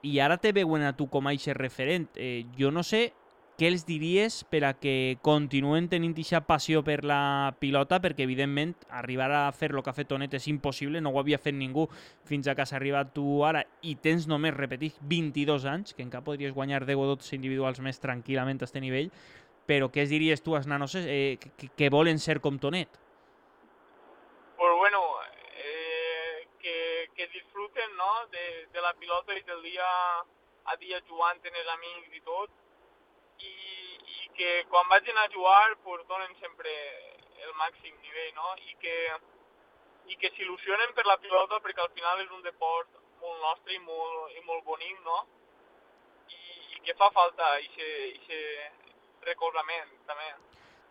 i 0.02 0.18
ara 0.20 0.36
te 0.36 0.52
veuen 0.52 0.82
a 0.84 0.96
tu 0.96 1.06
com 1.08 1.26
a 1.30 1.36
referent. 1.54 2.10
Eh, 2.16 2.44
jo 2.58 2.70
no 2.70 2.82
sé 2.82 3.14
què 3.58 3.68
els 3.70 3.84
diries 3.86 4.40
per 4.50 4.64
a 4.66 4.72
que 4.74 5.16
continuen 5.22 5.86
tenint 5.90 6.14
aquesta 6.16 6.40
passió 6.46 6.82
per 6.86 6.98
la 7.06 7.54
pilota, 7.60 8.00
perquè 8.02 8.26
evidentment 8.26 8.74
arribar 8.90 9.30
a 9.30 9.52
fer 9.54 9.70
el 9.70 9.82
que 9.82 9.92
ha 9.92 9.96
fet 9.96 10.10
Tonet 10.10 10.34
és 10.34 10.48
impossible, 10.50 11.00
no 11.00 11.12
ho 11.14 11.20
havia 11.20 11.38
fet 11.38 11.54
ningú 11.54 11.86
fins 12.26 12.48
a 12.48 12.56
que 12.56 12.64
has 12.66 12.74
arribat 12.74 13.14
tu 13.14 13.44
ara 13.46 13.62
i 13.82 13.94
tens 13.94 14.26
només, 14.26 14.56
repetit, 14.56 14.98
22 15.00 15.68
anys, 15.70 15.94
que 15.94 16.02
encara 16.02 16.26
podries 16.26 16.54
guanyar 16.54 16.82
10 16.84 16.98
o 16.98 17.06
12 17.14 17.36
individuals 17.38 17.78
més 17.80 18.02
tranquil·lament 18.02 18.58
a 18.58 18.66
aquest 18.66 18.82
nivell, 18.82 19.12
però 19.66 19.88
què 19.88 20.02
es 20.02 20.10
diries 20.10 20.42
tu 20.42 20.56
als 20.58 20.66
nanos 20.66 20.98
eh, 20.98 21.38
que, 21.38 21.70
que 21.70 21.90
volen 21.94 22.18
ser 22.18 22.40
com 22.40 22.58
Tonet? 22.58 23.00
Pues 24.58 24.74
bueno, 24.78 25.00
que 27.14 27.26
disfruten 27.28 27.96
no? 27.96 28.26
de, 28.30 28.66
de 28.72 28.80
la 28.80 28.92
pilota 28.94 29.34
i 29.38 29.42
del 29.42 29.62
dia 29.62 29.86
a 30.64 30.76
dia 30.80 31.00
jugant 31.08 31.38
amb 31.38 31.58
els 31.60 31.72
amics 31.76 32.16
i 32.16 32.22
tot, 32.26 32.50
i, 33.50 33.52
i 34.16 34.28
que 34.38 34.50
quan 34.72 34.88
vagin 34.92 35.18
a 35.18 35.28
jugar 35.34 35.76
pues, 35.84 36.04
donen 36.10 36.34
sempre 36.40 36.72
el 37.46 37.54
màxim 37.60 37.94
nivell, 38.02 38.34
no? 38.40 38.54
I 38.70 38.76
que, 38.82 38.96
i 40.12 40.18
que 40.20 40.32
s'il·lusionen 40.36 40.94
per 40.96 41.06
la 41.08 41.18
pilota 41.22 41.60
perquè 41.64 41.84
al 41.84 41.92
final 41.98 42.24
és 42.24 42.32
un 42.38 42.44
deport 42.46 43.00
molt 43.20 43.40
nostre 43.46 43.76
i 43.76 43.82
molt, 43.84 44.32
i 44.36 44.42
molt 44.48 44.64
bonic, 44.64 44.98
no? 45.04 45.20
I, 46.28 46.42
i 46.76 46.82
que 46.86 46.96
fa 47.00 47.10
falta 47.18 47.54
aquest 47.60 49.24
recolzament, 49.28 49.94
també. 50.08 50.32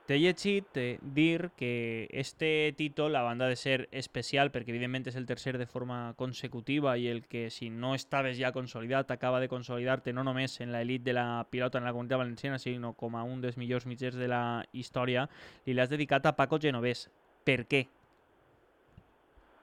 T'he 0.03 0.17
llegit 0.19 0.75
eh, 0.75 0.99
dir 1.01 1.51
que 1.55 2.09
este 2.11 2.73
títol, 2.75 3.15
a 3.15 3.21
banda 3.21 3.47
de 3.47 3.55
ser 3.55 3.87
especial, 3.95 4.49
perquè 4.51 4.73
evidentment 4.73 5.05
és 5.07 5.15
el 5.15 5.23
tercer 5.29 5.53
de 5.55 5.63
forma 5.63 6.11
consecutiva 6.19 6.97
i 6.99 7.07
el 7.07 7.21
que 7.31 7.45
si 7.47 7.69
no 7.71 7.93
estaves 7.95 8.35
ja 8.35 8.51
consolidat 8.51 9.13
acaba 9.15 9.39
de 9.39 9.47
consolidar-te 9.47 10.11
no 10.11 10.25
només 10.27 10.59
en 10.59 10.73
l'elit 10.75 11.05
de 11.07 11.15
la 11.15 11.47
pilota 11.49 11.79
en 11.79 11.87
la 11.87 11.93
comunitat 11.95 12.19
valenciana, 12.19 12.59
sinó 12.59 12.91
com 12.99 13.15
a 13.15 13.23
un 13.23 13.39
dels 13.39 13.55
millors 13.55 13.87
de 13.87 14.27
la 14.27 14.65
història, 14.73 15.29
li 15.63 15.73
l'has 15.73 15.89
dedicat 15.89 16.25
a 16.25 16.35
Paco 16.35 16.59
Genovés. 16.59 17.07
Per 17.47 17.63
què? 17.63 17.87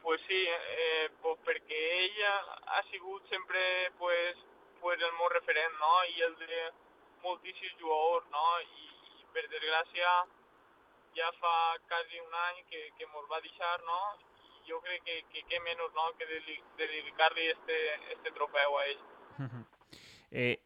Pues 0.01 0.25
sí, 0.25 0.41
eh, 0.41 1.11
pues 1.21 1.37
perquè 1.45 1.83
ella 2.09 2.33
ha 2.65 2.83
sigut 2.89 3.29
sempre 3.29 3.61
pues, 3.99 4.41
pues 4.81 4.97
el 4.97 5.13
meu 5.21 5.29
referent, 5.29 5.77
no? 5.77 5.93
I 6.17 6.25
el 6.31 6.35
de 6.41 6.71
moltíssims 7.29 7.77
jugadors, 7.77 8.25
no? 8.33 8.47
Per 9.35 9.47
desgràcia 9.53 10.13
ja 11.17 11.31
fa 11.41 11.55
quasi 11.89 12.21
un 12.23 12.37
any 12.49 12.63
que, 12.71 12.83
que 12.99 13.09
mos 13.13 13.27
va 13.31 13.41
deixar, 13.45 13.77
no? 13.87 14.01
I 14.45 14.69
jo 14.69 14.79
crec 14.85 15.03
que, 15.07 15.17
que 15.33 15.45
què 15.49 15.61
menys 15.65 15.97
no? 15.97 16.07
que 16.19 16.29
de, 16.29 16.41
de 16.79 16.87
dedicar-li 16.87 17.51
este, 17.55 17.79
este 18.15 18.33
trofeu 18.37 18.79
a 18.79 18.87
ell. 18.93 19.03
Eh, 20.31 20.61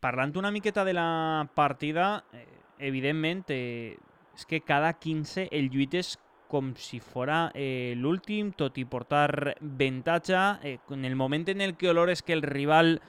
parlant 0.00 0.34
una 0.36 0.50
miqueta 0.52 0.84
de 0.84 0.92
la 0.92 1.48
partida, 1.54 2.26
eh, 2.36 2.44
evidentment, 2.90 3.46
eh, 3.48 3.96
és 4.36 4.44
que 4.44 4.60
cada 4.60 4.92
15 5.00 5.48
el 5.56 5.70
lluites 5.72 6.18
com 6.46 6.74
si 6.78 7.00
fora 7.00 7.50
eh, 7.54 7.94
l'últim, 7.96 8.52
tot 8.54 8.76
i 8.78 8.84
portar 8.86 9.56
avantatge. 9.56 10.42
Eh, 10.62 10.78
en 10.94 11.04
el 11.04 11.16
moment 11.16 11.48
en 11.48 11.60
el 11.64 11.76
que 11.76 11.90
olores 11.90 12.22
que 12.22 12.34
el 12.36 12.42
rival 12.42 13.00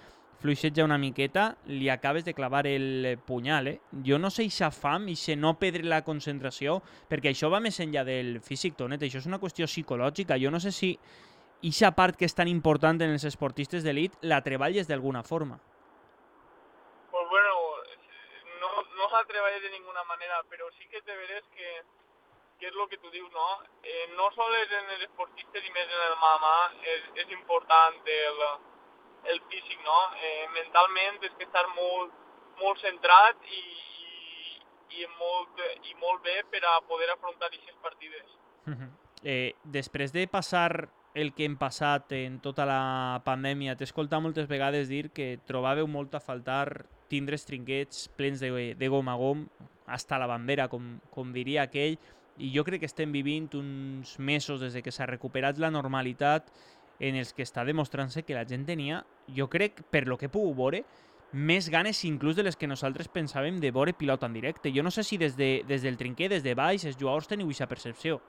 fluixeja 0.41 0.85
una 0.85 0.97
miqueta, 1.01 1.55
li 1.65 1.89
acabes 1.89 2.25
de 2.25 2.33
clavar 2.33 2.67
el 2.67 3.17
punyal, 3.25 3.67
eh? 3.67 3.79
Jo 4.05 4.19
no 4.21 4.29
sé 4.29 4.45
ixa 4.45 4.69
fam, 4.71 5.07
se 5.15 5.35
no 5.35 5.55
perdre 5.57 5.83
la 5.83 6.03
concentració, 6.05 6.81
perquè 7.09 7.31
això 7.33 7.49
va 7.49 7.61
més 7.63 7.79
enllà 7.81 8.03
del 8.05 8.37
físic, 8.45 8.77
Tonet, 8.77 9.01
això 9.01 9.17
és 9.17 9.25
una 9.25 9.41
qüestió 9.41 9.65
psicològica. 9.65 10.37
Jo 10.37 10.51
no 10.53 10.59
sé 10.59 10.71
si 10.71 10.93
ixa 11.61 11.91
part 11.97 12.17
que 12.17 12.25
és 12.29 12.35
tan 12.37 12.47
important 12.47 13.01
en 13.01 13.15
els 13.15 13.25
esportistes 13.25 13.83
d'elit 13.83 14.13
la 14.21 14.43
treballes 14.45 14.87
d'alguna 14.87 15.23
forma. 15.23 15.57
Pues 17.11 17.29
bueno, 17.29 17.53
no, 18.61 18.71
no 18.97 19.09
la 19.09 19.59
de 19.59 19.71
ninguna 19.71 20.03
manera, 20.03 20.43
però 20.49 20.69
sí 20.77 20.85
que 20.91 21.01
te 21.01 21.15
veres 21.15 21.43
que, 21.55 21.81
que 22.59 22.67
és 22.67 22.73
el 22.75 22.89
que 22.89 22.97
tu 22.97 23.09
dius, 23.09 23.31
no? 23.33 23.63
Eh, 23.81 24.05
no 24.15 24.29
sols 24.37 24.71
en 24.71 24.89
els 24.93 25.03
esportistes 25.09 25.65
i 25.65 25.71
més 25.73 25.89
en 25.89 26.03
el 26.11 26.17
mama 26.21 26.55
és, 26.83 27.09
és 27.25 27.31
important 27.33 27.97
el, 28.05 28.41
el 29.33 29.41
físic, 29.51 29.79
no? 29.85 29.97
Eh, 30.23 30.47
mentalment 30.55 31.21
és 31.23 31.33
que 31.37 31.47
estar 31.47 31.65
molt, 31.75 32.13
molt 32.61 32.81
centrat 32.83 33.47
i, 33.47 33.61
i, 33.61 35.01
i, 35.01 35.07
molt, 35.19 35.63
i 35.87 35.95
molt 36.01 36.23
bé 36.25 36.41
per 36.51 36.63
a 36.65 36.77
poder 36.87 37.09
afrontar 37.13 37.49
aquestes 37.51 37.75
partides. 37.83 38.37
Uh 38.67 38.73
-huh. 38.73 38.91
eh, 39.23 39.53
després 39.63 40.11
de 40.11 40.27
passar 40.27 40.89
el 41.13 41.33
que 41.33 41.45
hem 41.45 41.57
passat 41.57 42.11
en 42.11 42.39
tota 42.39 42.65
la 42.65 43.21
pandèmia, 43.25 43.75
t'he 43.75 43.87
escoltat 43.87 44.21
moltes 44.21 44.47
vegades 44.47 44.87
dir 44.87 45.09
que 45.09 45.39
trobàveu 45.49 45.87
molt 45.87 46.13
a 46.13 46.19
faltar 46.19 46.85
tindre 47.09 47.37
trinquets 47.37 48.07
plens 48.15 48.39
de, 48.39 48.75
de 48.75 48.87
gom 48.87 49.09
a 49.09 49.15
gom, 49.15 49.47
hasta 49.87 50.19
la 50.19 50.27
bandera, 50.27 50.67
com, 50.67 50.99
com 51.09 51.33
diria 51.33 51.63
aquell, 51.63 51.97
i 52.37 52.51
jo 52.53 52.63
crec 52.63 52.83
que 52.83 52.89
estem 52.89 53.11
vivint 53.11 53.49
uns 53.57 54.19
mesos 54.19 54.61
des 54.61 54.75
de 54.77 54.83
que 54.85 54.93
s'ha 54.93 55.07
recuperat 55.09 55.57
la 55.57 55.71
normalitat 55.73 56.51
en 56.99 57.15
els 57.15 57.33
que 57.33 57.45
està 57.45 57.63
demostrant-se 57.67 58.23
que 58.25 58.35
la 58.35 58.45
gent 58.47 58.65
tenia, 58.65 59.03
jo 59.35 59.47
crec, 59.49 59.83
per 59.91 60.07
lo 60.07 60.17
que 60.17 60.27
he 60.27 60.33
pogut 60.33 60.57
veure, 60.57 60.83
més 61.31 61.67
ganes 61.69 62.03
inclús 62.07 62.37
de 62.37 62.45
les 62.47 62.55
que 62.55 62.69
nosaltres 62.69 63.09
pensàvem 63.11 63.59
de 63.59 63.71
veure 63.75 63.93
pilota 63.93 64.25
en 64.25 64.37
directe. 64.37 64.71
Jo 64.73 64.83
no 64.83 64.91
sé 64.91 65.03
si 65.03 65.17
des, 65.17 65.35
de, 65.37 65.63
des 65.67 65.83
del 65.83 65.97
trinquer, 65.97 66.29
des 66.31 66.43
de 66.43 66.55
baix, 66.55 66.85
els 66.85 66.97
jugadors 66.97 67.27
teniu 67.27 67.47
aquesta 67.47 67.67
percepció. 67.67 68.21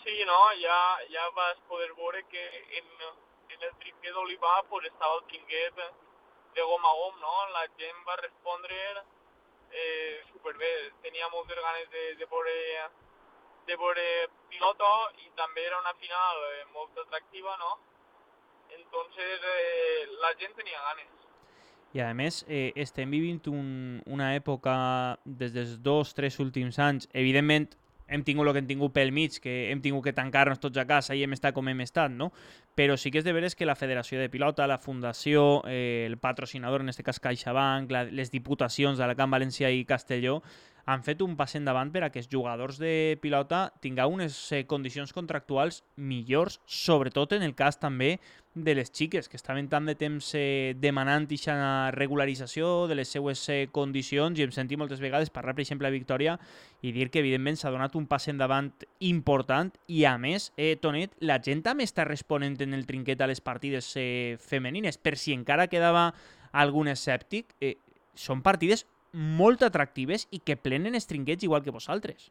Sí, 0.00 0.14
no, 0.26 0.38
ja, 0.62 0.78
ja 1.10 1.26
vas 1.36 1.58
poder 1.68 1.90
veure 1.98 2.22
que 2.30 2.44
en, 2.78 2.86
en 3.50 3.66
el 3.68 3.74
trinquer 3.82 4.14
d'Olivà 4.14 4.62
pues, 4.70 4.86
estava 4.88 5.18
el 5.18 5.26
trinquet 5.28 5.82
de 6.54 6.62
gom 6.62 6.86
a 6.86 6.94
gom, 7.02 7.18
no? 7.20 7.34
La 7.54 7.66
gent 7.78 7.98
va 8.06 8.16
respondre 8.22 8.78
eh, 9.70 10.22
superbé, 10.32 10.70
tenia 11.02 11.28
moltes 11.28 11.58
ganes 11.58 11.90
de, 11.90 12.14
de 12.18 12.26
veure 12.30 12.56
de 13.66 13.76
veure 13.76 14.04
pilota 14.50 14.90
i 15.22 15.30
també 15.36 15.64
era 15.66 15.78
una 15.80 15.94
final 16.00 16.44
eh, 16.50 16.64
molt 16.74 16.98
atractiva, 17.04 17.56
no? 17.60 17.78
Entonces 18.78 19.40
eh, 19.54 20.06
la 20.20 20.34
gent 20.38 20.54
tenia 20.56 20.80
ganes. 20.90 21.16
I 21.92 22.04
a 22.06 22.12
més, 22.14 22.44
eh, 22.46 22.70
estem 22.78 23.10
vivint 23.10 23.42
un, 23.50 23.98
una 24.06 24.34
època 24.36 24.74
des 25.24 25.54
dels 25.54 25.78
dos, 25.82 26.14
tres 26.14 26.38
últims 26.38 26.78
anys, 26.78 27.08
evidentment 27.12 27.72
hem 28.10 28.24
tingut 28.26 28.46
el 28.46 28.52
que 28.52 28.58
hem 28.58 28.66
tingut 28.66 28.92
pel 28.92 29.12
mig, 29.14 29.38
que 29.42 29.70
hem 29.70 29.80
tingut 29.82 30.04
que 30.08 30.12
tancar-nos 30.12 30.58
tots 30.58 30.78
a 30.82 30.84
casa 30.86 31.14
i 31.14 31.22
hem 31.22 31.36
estat 31.36 31.54
com 31.54 31.68
hem 31.70 31.80
estat, 31.84 32.10
no? 32.10 32.32
Però 32.74 32.96
sí 32.98 33.12
que 33.14 33.22
és 33.22 33.26
de 33.26 33.32
veres 33.32 33.54
que 33.54 33.68
la 33.68 33.76
Federació 33.78 34.18
de 34.18 34.28
Pilota, 34.28 34.66
la 34.66 34.80
Fundació, 34.82 35.62
eh, 35.70 36.06
el 36.08 36.18
patrocinador, 36.18 36.82
en 36.82 36.90
aquest 36.90 37.06
cas 37.06 37.22
CaixaBank, 37.22 37.94
la, 37.94 38.02
les 38.10 38.34
diputacions 38.34 38.98
de 38.98 39.06
la 39.06 39.14
Camp 39.14 39.30
València 39.38 39.70
i 39.70 39.86
Castelló, 39.86 40.40
han 40.86 41.04
fet 41.06 41.22
un 41.22 41.36
pas 41.36 41.54
endavant 41.58 41.90
per 41.92 42.04
a 42.04 42.10
que 42.10 42.20
els 42.22 42.28
jugadors 42.30 42.78
de 42.80 43.18
pilota 43.22 43.68
tingueu 43.80 44.12
unes 44.12 44.36
eh, 44.52 44.64
condicions 44.66 45.12
contractuals 45.12 45.82
millors, 45.96 46.60
sobretot 46.66 47.36
en 47.36 47.44
el 47.46 47.54
cas 47.54 47.78
també 47.80 48.18
de 48.54 48.74
les 48.74 48.90
xiques, 48.90 49.28
que 49.28 49.38
estaven 49.38 49.68
tant 49.70 49.86
de 49.86 49.94
temps 49.94 50.32
eh, 50.34 50.74
demanant 50.74 51.28
aquesta 51.28 51.90
regularització 51.94 52.88
de 52.90 52.96
les 52.98 53.12
seues 53.12 53.44
eh, 53.48 53.68
condicions 53.70 54.38
i 54.38 54.42
em 54.42 54.50
sentim 54.50 54.82
moltes 54.82 55.00
vegades 55.00 55.30
parlar, 55.30 55.54
per 55.54 55.62
exemple, 55.62 55.86
a 55.86 55.94
Victòria 55.94 56.34
i 56.82 56.90
dir 56.92 57.10
que, 57.10 57.22
evidentment, 57.22 57.60
s'ha 57.60 57.70
donat 57.70 57.94
un 57.94 58.08
pas 58.10 58.26
endavant 58.28 58.72
important 59.06 59.70
i, 59.86 60.02
a 60.04 60.16
més, 60.18 60.50
eh, 60.56 60.74
Tonet, 60.82 61.14
la 61.20 61.38
gent 61.38 61.62
també 61.62 61.86
està 61.86 62.04
responent 62.08 62.58
en 62.60 62.74
el 62.74 62.86
trinquet 62.90 63.20
a 63.20 63.30
les 63.30 63.40
partides 63.40 63.92
eh, 63.96 64.36
femenines, 64.42 64.98
per 64.98 65.14
si 65.16 65.36
encara 65.36 65.70
quedava 65.70 66.10
algun 66.50 66.90
escèptic, 66.90 67.54
eh, 67.60 67.76
són 68.18 68.42
partides 68.42 68.84
molt 69.12 69.62
atractives 69.66 70.26
i 70.30 70.40
que 70.40 70.56
plenen 70.56 70.94
estringuets 70.94 71.44
igual 71.44 71.62
que 71.64 71.74
vosaltres. 71.74 72.30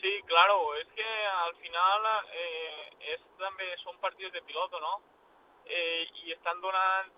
Sí, 0.00 0.22
claro, 0.26 0.74
es 0.76 0.86
que 0.94 1.08
al 1.26 1.54
final 1.56 2.04
eh, 2.32 2.90
es 3.14 3.22
també 3.38 3.66
són 3.82 3.98
partits 3.98 4.32
de 4.32 4.42
piloto, 4.42 4.78
no? 4.80 5.00
Eh, 5.66 6.06
I 6.24 6.32
estan 6.32 6.60
donant 6.62 7.10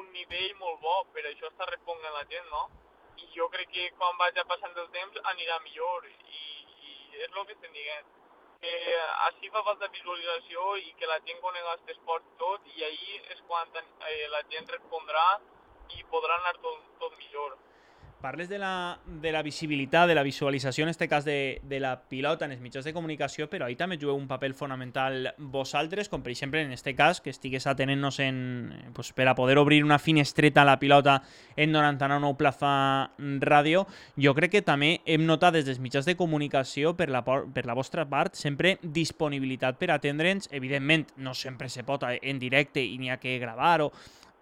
un 0.00 0.08
nivell 0.12 0.54
molt 0.58 0.80
bo, 0.80 0.94
per 1.12 1.26
això 1.28 1.50
està 1.50 1.68
responent 1.68 2.16
la 2.16 2.24
gent, 2.32 2.48
no? 2.50 2.64
I 3.20 3.28
jo 3.36 3.48
crec 3.52 3.68
que 3.70 3.90
quan 3.98 4.16
vagi 4.18 4.42
passant 4.48 4.72
el 4.80 4.88
temps 4.96 5.20
anirà 5.34 5.60
millor 5.60 6.08
i, 6.08 6.42
i 6.88 7.20
és 7.20 7.28
el 7.28 7.46
que 7.46 7.52
estem 7.52 7.76
dient. 7.76 8.08
Que 8.62 8.74
així 9.28 9.50
fa 9.52 9.62
falta 9.66 9.90
visualització 9.92 10.76
i 10.80 10.92
que 10.98 11.10
la 11.10 11.20
gent 11.26 11.40
conega 11.44 11.74
aquest 11.74 11.96
esport 11.98 12.26
tot 12.40 12.66
i 12.76 12.84
ahir 12.88 13.20
és 13.34 13.44
quan 13.46 13.68
eh, 13.76 14.28
la 14.32 14.40
gent 14.48 14.72
respondrà 14.72 15.26
i 15.96 16.06
podrà 16.10 16.38
anar 16.40 16.56
tot, 16.60 16.80
tot 17.02 17.18
millor. 17.18 17.58
Parles 18.22 18.48
de 18.48 18.56
la, 18.56 19.00
de 19.04 19.32
la 19.32 19.42
visibilitat, 19.42 20.06
de 20.06 20.14
la 20.14 20.22
visualització, 20.22 20.84
en 20.84 20.92
aquest 20.92 21.08
cas 21.10 21.24
de, 21.26 21.58
de 21.66 21.80
la 21.82 21.96
pilota 22.06 22.46
en 22.46 22.52
els 22.54 22.60
mitjans 22.62 22.86
de 22.86 22.92
comunicació, 22.94 23.48
però 23.50 23.66
ahí 23.66 23.74
també 23.74 23.96
jugueu 23.98 24.14
un 24.14 24.28
paper 24.30 24.52
fonamental 24.54 25.32
vosaltres, 25.50 26.06
com 26.06 26.22
per 26.22 26.30
exemple 26.30 26.62
en 26.62 26.70
aquest 26.70 26.92
cas, 26.94 27.18
que 27.20 27.34
estigués 27.34 27.66
atenent-nos 27.66 28.20
en, 28.22 28.38
pues, 28.94 29.10
per 29.10 29.26
a 29.26 29.34
poder 29.34 29.58
obrir 29.58 29.82
una 29.82 29.98
finestreta 29.98 30.62
a 30.62 30.68
la 30.70 30.78
pilota 30.78 31.16
en 31.56 31.74
99 31.74 32.30
Plaza 32.38 33.10
Ràdio. 33.42 33.88
Jo 34.14 34.36
crec 34.38 34.54
que 34.54 34.62
també 34.62 35.00
hem 35.02 35.26
notat 35.26 35.58
des 35.58 35.66
dels 35.66 35.82
mitjans 35.82 36.06
de 36.06 36.14
comunicació, 36.14 36.94
per 36.94 37.10
la, 37.10 37.24
per 37.26 37.66
la 37.66 37.74
vostra 37.74 38.06
part, 38.06 38.38
sempre 38.38 38.76
disponibilitat 38.82 39.82
per 39.82 39.90
atendre'ns. 39.98 40.46
Evidentment, 40.54 41.08
no 41.16 41.34
sempre 41.34 41.66
se 41.66 41.82
pot 41.82 42.06
en 42.06 42.38
directe 42.38 42.86
i 42.86 43.00
n'hi 43.02 43.10
ha 43.10 43.18
que 43.18 43.40
gravar 43.42 43.80
o 43.82 43.92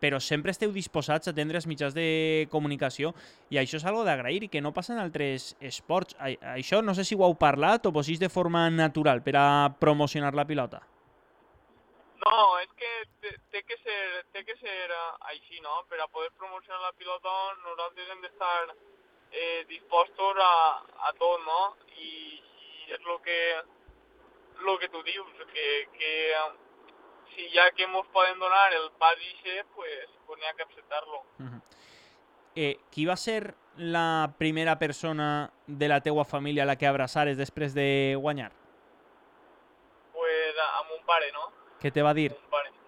però 0.00 0.20
sempre 0.20 0.54
esteu 0.54 0.72
disposats 0.72 1.28
a 1.28 1.34
atendre 1.34 1.60
els 1.60 1.68
mitjans 1.70 1.94
de 1.94 2.48
comunicació 2.52 3.12
i 3.52 3.60
això 3.60 3.78
és 3.78 3.86
algo 3.86 4.04
d'agrair 4.06 4.44
i 4.44 4.50
que 4.52 4.62
no 4.64 4.72
passa 4.72 4.94
en 4.96 5.02
altres 5.02 5.54
esports. 5.60 6.16
Això 6.54 6.80
no 6.82 6.94
sé 6.96 7.04
si 7.04 7.18
ho 7.18 7.26
heu 7.26 7.36
parlat 7.38 7.86
o 7.86 7.92
posís 7.92 8.20
de 8.20 8.32
forma 8.32 8.68
natural 8.70 9.22
per 9.22 9.36
a 9.36 9.48
promocionar 9.78 10.34
la 10.34 10.48
pilota. 10.48 10.80
No, 12.20 12.40
és 12.60 12.72
que 12.76 12.90
té 13.52 13.62
que 13.64 13.76
ser, 13.80 14.24
té 14.32 14.44
que 14.44 14.56
ser 14.60 14.78
així, 15.32 15.60
no? 15.64 15.82
Per 15.88 16.00
a 16.00 16.08
poder 16.08 16.30
promocionar 16.36 16.80
la 16.82 16.96
pilota 16.98 17.32
nosaltres 17.64 18.10
hem 18.12 18.24
d'estar 18.24 18.74
eh, 19.32 19.64
dispostos 19.68 20.40
a, 20.44 20.54
a 21.08 21.12
tot, 21.18 21.40
no? 21.46 21.60
I, 21.96 22.40
i 22.40 22.92
és 22.96 23.06
el 23.06 23.20
que, 23.24 23.40
lo 24.66 24.76
que 24.78 24.90
tu 24.92 25.02
dius, 25.06 25.44
que, 25.54 25.68
que 25.96 26.12
si 27.34 27.50
ya 27.50 27.70
que 27.72 27.86
nos 27.88 28.06
poden 28.08 28.38
donar 28.38 28.72
el 28.72 28.90
pas 28.98 29.16
ixe, 29.18 29.64
pues, 29.74 30.08
pues 30.26 30.38
n'hi 30.38 30.46
ha 30.46 30.54
que 30.54 30.62
acceptar-lo. 30.62 31.18
Uh 31.38 31.44
-huh. 31.44 31.62
eh, 32.54 32.78
qui 32.90 33.06
va 33.06 33.16
ser 33.16 33.54
la 33.76 34.34
primera 34.38 34.78
persona 34.78 35.52
de 35.66 35.88
la 35.88 36.00
teua 36.00 36.24
família 36.24 36.62
a 36.62 36.66
la 36.66 36.76
que 36.76 36.86
abraçares 36.86 37.36
després 37.36 37.74
de 37.74 38.16
guanyar? 38.18 38.52
Pues 40.12 40.58
a, 40.58 40.78
a 40.78 40.82
mon 40.84 41.04
pare, 41.06 41.32
no? 41.32 41.52
Què 41.80 41.90
te 41.92 42.02
va 42.02 42.14
dir? 42.14 42.32
Mon 42.32 42.50
pare. 42.50 42.80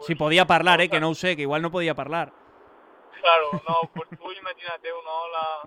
si 0.00 0.14
podía 0.14 0.42
hablar, 0.42 0.80
eh, 0.80 0.88
que 0.88 1.00
no 1.00 1.14
sé, 1.14 1.36
que 1.36 1.42
igual 1.42 1.62
no 1.62 1.70
podía 1.70 1.92
hablar. 1.92 2.32
Claro, 3.20 3.50
no, 3.68 3.90
pues 3.94 4.08
tú 4.10 4.32
imagínate, 4.32 4.90
no? 4.90 5.28
La, 5.28 5.62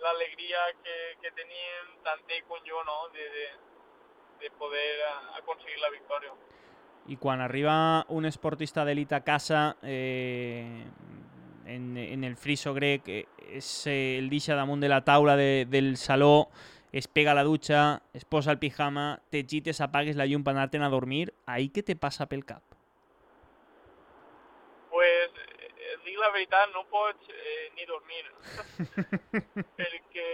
la 0.00 0.10
alegría 0.10 0.58
que, 0.82 1.18
que 1.20 1.30
tenían 1.32 2.02
tanto 2.04 2.34
con 2.46 2.62
yo, 2.64 2.82
no? 2.84 3.08
De, 3.08 3.20
de, 3.20 3.48
de 4.40 4.50
poder 4.58 5.02
a, 5.08 5.38
a 5.38 5.42
conseguir 5.42 5.78
la 5.82 5.90
victòria. 5.90 6.32
I 7.08 7.16
quan 7.16 7.40
arriba 7.40 8.04
un 8.12 8.26
esportista 8.28 8.84
d'elit 8.84 9.12
a 9.16 9.22
casa, 9.24 9.76
eh, 9.82 10.84
en, 11.68 11.96
en 11.96 12.24
el 12.24 12.36
friso 12.36 12.74
grec, 12.74 13.08
eh, 13.08 13.26
eh, 13.48 14.18
el 14.18 14.28
deixa 14.28 14.56
damunt 14.56 14.82
de 14.84 14.90
la 14.92 15.04
taula 15.04 15.36
de, 15.36 15.66
del 15.68 15.96
saló, 15.96 16.48
es 16.92 17.08
pega 17.08 17.32
a 17.32 17.34
la 17.34 17.44
dutxa, 17.44 18.02
es 18.14 18.24
posa 18.24 18.52
el 18.52 18.58
pijama, 18.58 19.20
te 19.30 19.44
gites, 19.44 19.80
apagues 19.80 20.16
la 20.16 20.26
llum 20.26 20.44
anar-te'n 20.48 20.82
a 20.82 20.88
dormir, 20.88 21.34
ahí 21.46 21.68
què 21.68 21.84
te 21.84 21.96
passa 21.96 22.26
pel 22.28 22.44
cap? 22.48 22.64
Pues, 24.88 25.36
eh, 25.36 25.96
dic 26.06 26.16
la 26.18 26.32
veritat, 26.32 26.72
no 26.72 26.86
pots 26.88 27.28
eh, 27.28 27.68
ni 27.76 27.84
dormir. 27.86 28.24
perquè 29.78 30.28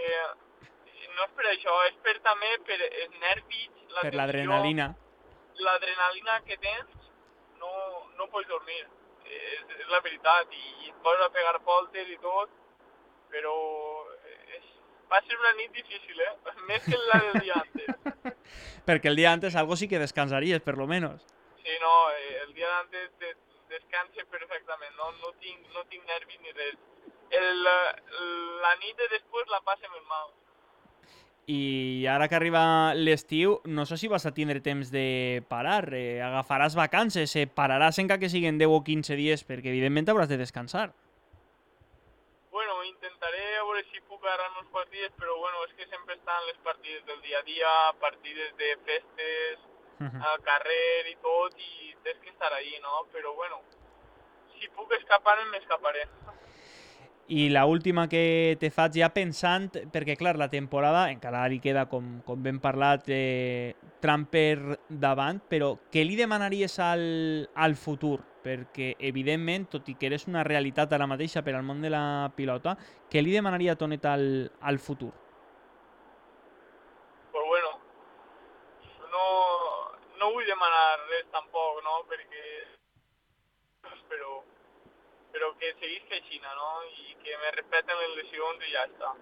no 1.17 1.25
és 1.27 1.33
per 1.37 1.47
això, 1.51 1.75
és 1.89 1.97
per 2.05 2.15
també 2.25 2.51
per 2.67 2.77
els 2.85 3.17
nervis, 3.23 3.71
la 3.95 4.05
per 4.07 4.13
l'adrenalina. 4.19 4.91
l'adrenalina 5.65 6.39
que 6.47 6.57
tens, 6.61 7.09
no, 7.61 7.71
no 8.19 8.29
pots 8.33 8.47
dormir. 8.51 8.83
És, 9.25 9.63
és 9.79 9.87
la 9.89 10.01
veritat, 10.05 10.51
i, 10.53 10.65
i 10.85 10.91
et 10.91 10.97
poses 11.05 11.25
a 11.25 11.31
pegar 11.33 11.57
voltes 11.65 12.09
i 12.13 12.17
tot, 12.21 12.51
però 13.33 13.55
és, 14.57 14.67
va 15.09 15.21
ser 15.25 15.39
una 15.39 15.53
nit 15.61 15.73
difícil, 15.73 16.21
eh? 16.27 16.33
Més 16.69 16.85
que 16.85 16.99
la 16.99 17.21
del 17.29 17.41
dia 17.47 17.57
antes. 17.61 18.35
Perquè 18.87 19.09
el 19.09 19.17
dia 19.17 19.31
antes 19.33 19.55
algo 19.55 19.79
sí 19.79 19.89
que 19.89 20.01
descansaries, 20.01 20.61
per 20.61 20.77
lo 20.77 20.85
menos. 20.87 21.25
Sí, 21.63 21.73
no, 21.81 21.95
eh, 22.11 22.43
el 22.43 22.53
dia 22.53 22.69
d'antes 22.69 23.09
de, 23.23 23.33
descanse 23.69 24.25
perfectament, 24.31 24.93
no, 24.97 25.11
no, 25.21 25.31
tinc, 25.41 25.65
no 25.73 25.83
tinc 25.91 26.05
nervis 26.09 26.41
ni 26.43 26.53
res. 26.55 26.77
El, 27.35 27.63
la 28.63 28.73
nit 28.81 28.97
de 28.99 29.07
després 29.13 29.49
la 29.51 29.61
passe 29.65 29.89
més 29.91 30.03
mal. 30.09 30.29
I 31.47 32.07
ara 32.09 32.27
que 32.27 32.35
arriba 32.35 32.93
l'estiu, 32.97 33.59
no 33.65 33.85
sé 33.85 33.97
si 33.97 34.07
vas 34.09 34.25
a 34.25 34.33
tindre 34.33 34.61
temps 34.65 34.89
de 34.91 35.43
parar. 35.47 35.93
Eh, 35.93 36.21
agafaràs 36.21 36.73
vacances, 36.75 37.35
eh, 37.35 37.45
pararàs 37.45 37.99
encara 38.01 38.19
que 38.19 38.29
siguin 38.29 38.57
10 38.57 38.67
o 38.73 38.81
15 38.83 39.15
dies, 39.15 39.45
perquè 39.45 39.69
evidentment 39.69 40.09
hauràs 40.09 40.27
de 40.29 40.37
descansar. 40.41 40.91
Bueno, 42.49 42.83
intentaré 42.83 43.57
a 43.59 43.63
veure 43.63 43.83
si 43.91 44.01
puc 44.09 44.25
agarrar 44.25 44.49
uns 44.57 44.71
partits, 44.73 45.13
però 45.19 45.37
bueno, 45.37 45.63
és 45.69 45.73
que 45.77 45.85
sempre 45.85 46.15
estan 46.15 46.45
les 46.47 46.57
partides 46.65 47.05
del 47.05 47.21
dia 47.21 47.39
a 47.39 47.43
dia, 47.43 47.71
partides 47.99 48.57
de 48.57 48.77
festes, 48.85 49.59
Uh 49.95 50.07
-huh. 50.11 50.21
al 50.27 50.41
carrer 50.43 51.07
i 51.07 51.15
tot, 51.23 51.55
i 51.57 51.95
tens 52.03 52.19
que 52.19 52.29
estar 52.29 52.51
ahí, 52.51 52.77
no? 52.81 53.07
Però 53.13 53.33
bueno, 53.33 53.61
si 54.59 54.67
puc 54.75 54.91
escapar-me, 54.91 55.45
m'escaparé. 55.51 56.03
I 57.27 57.49
la 57.49 57.65
última 57.65 58.07
que 58.07 58.55
te 58.61 58.69
faig 58.69 58.99
ja 58.99 59.07
pensant, 59.09 59.71
perquè 59.89 60.13
clar, 60.19 60.35
la 60.37 60.49
temporada 60.51 61.07
encara 61.09 61.47
li 61.49 61.57
queda, 61.57 61.87
com, 61.89 62.19
com 62.21 62.43
ben 62.45 62.59
parlat, 62.61 63.07
eh, 63.09 63.73
tram 64.01 64.27
per 64.29 64.77
davant, 64.89 65.39
però 65.49 65.71
què 65.89 66.03
li 66.05 66.19
demanaries 66.19 66.77
al, 66.85 67.49
al 67.55 67.73
futur? 67.81 68.19
Perquè, 68.45 68.91
evidentment, 69.09 69.65
tot 69.73 69.89
i 69.89 69.95
que 69.97 70.05
eres 70.05 70.27
una 70.29 70.43
realitat 70.45 70.93
ara 70.93 71.09
mateixa 71.09 71.41
per 71.41 71.55
al 71.57 71.65
món 71.65 71.81
de 71.81 71.89
la 71.89 72.29
pilota, 72.37 72.75
què 73.09 73.23
li 73.25 73.33
demanaria 73.33 73.73
Tonet 73.73 74.05
al, 74.05 74.27
al 74.61 74.77
futur? 74.77 75.09
Pues 77.33 77.47
bueno, 77.49 77.71
no, 79.09 79.25
no 80.21 80.29
vull 80.35 80.45
demanar 80.45 80.85
res 81.09 81.25
tampoc, 81.33 81.81
no? 81.89 82.03
Perquè... 82.05 82.45
Però, 84.13 85.54
que 85.65 85.73
seguisca 85.81 86.19
així, 86.19 86.41
no? 86.43 86.69
I 86.85 87.15
que 87.23 87.39
me 87.41 87.55
respeten 87.55 88.01
les 88.03 88.13
lesions 88.19 88.67
i 88.67 88.73
ja 88.73 88.85
està. 88.85 89.15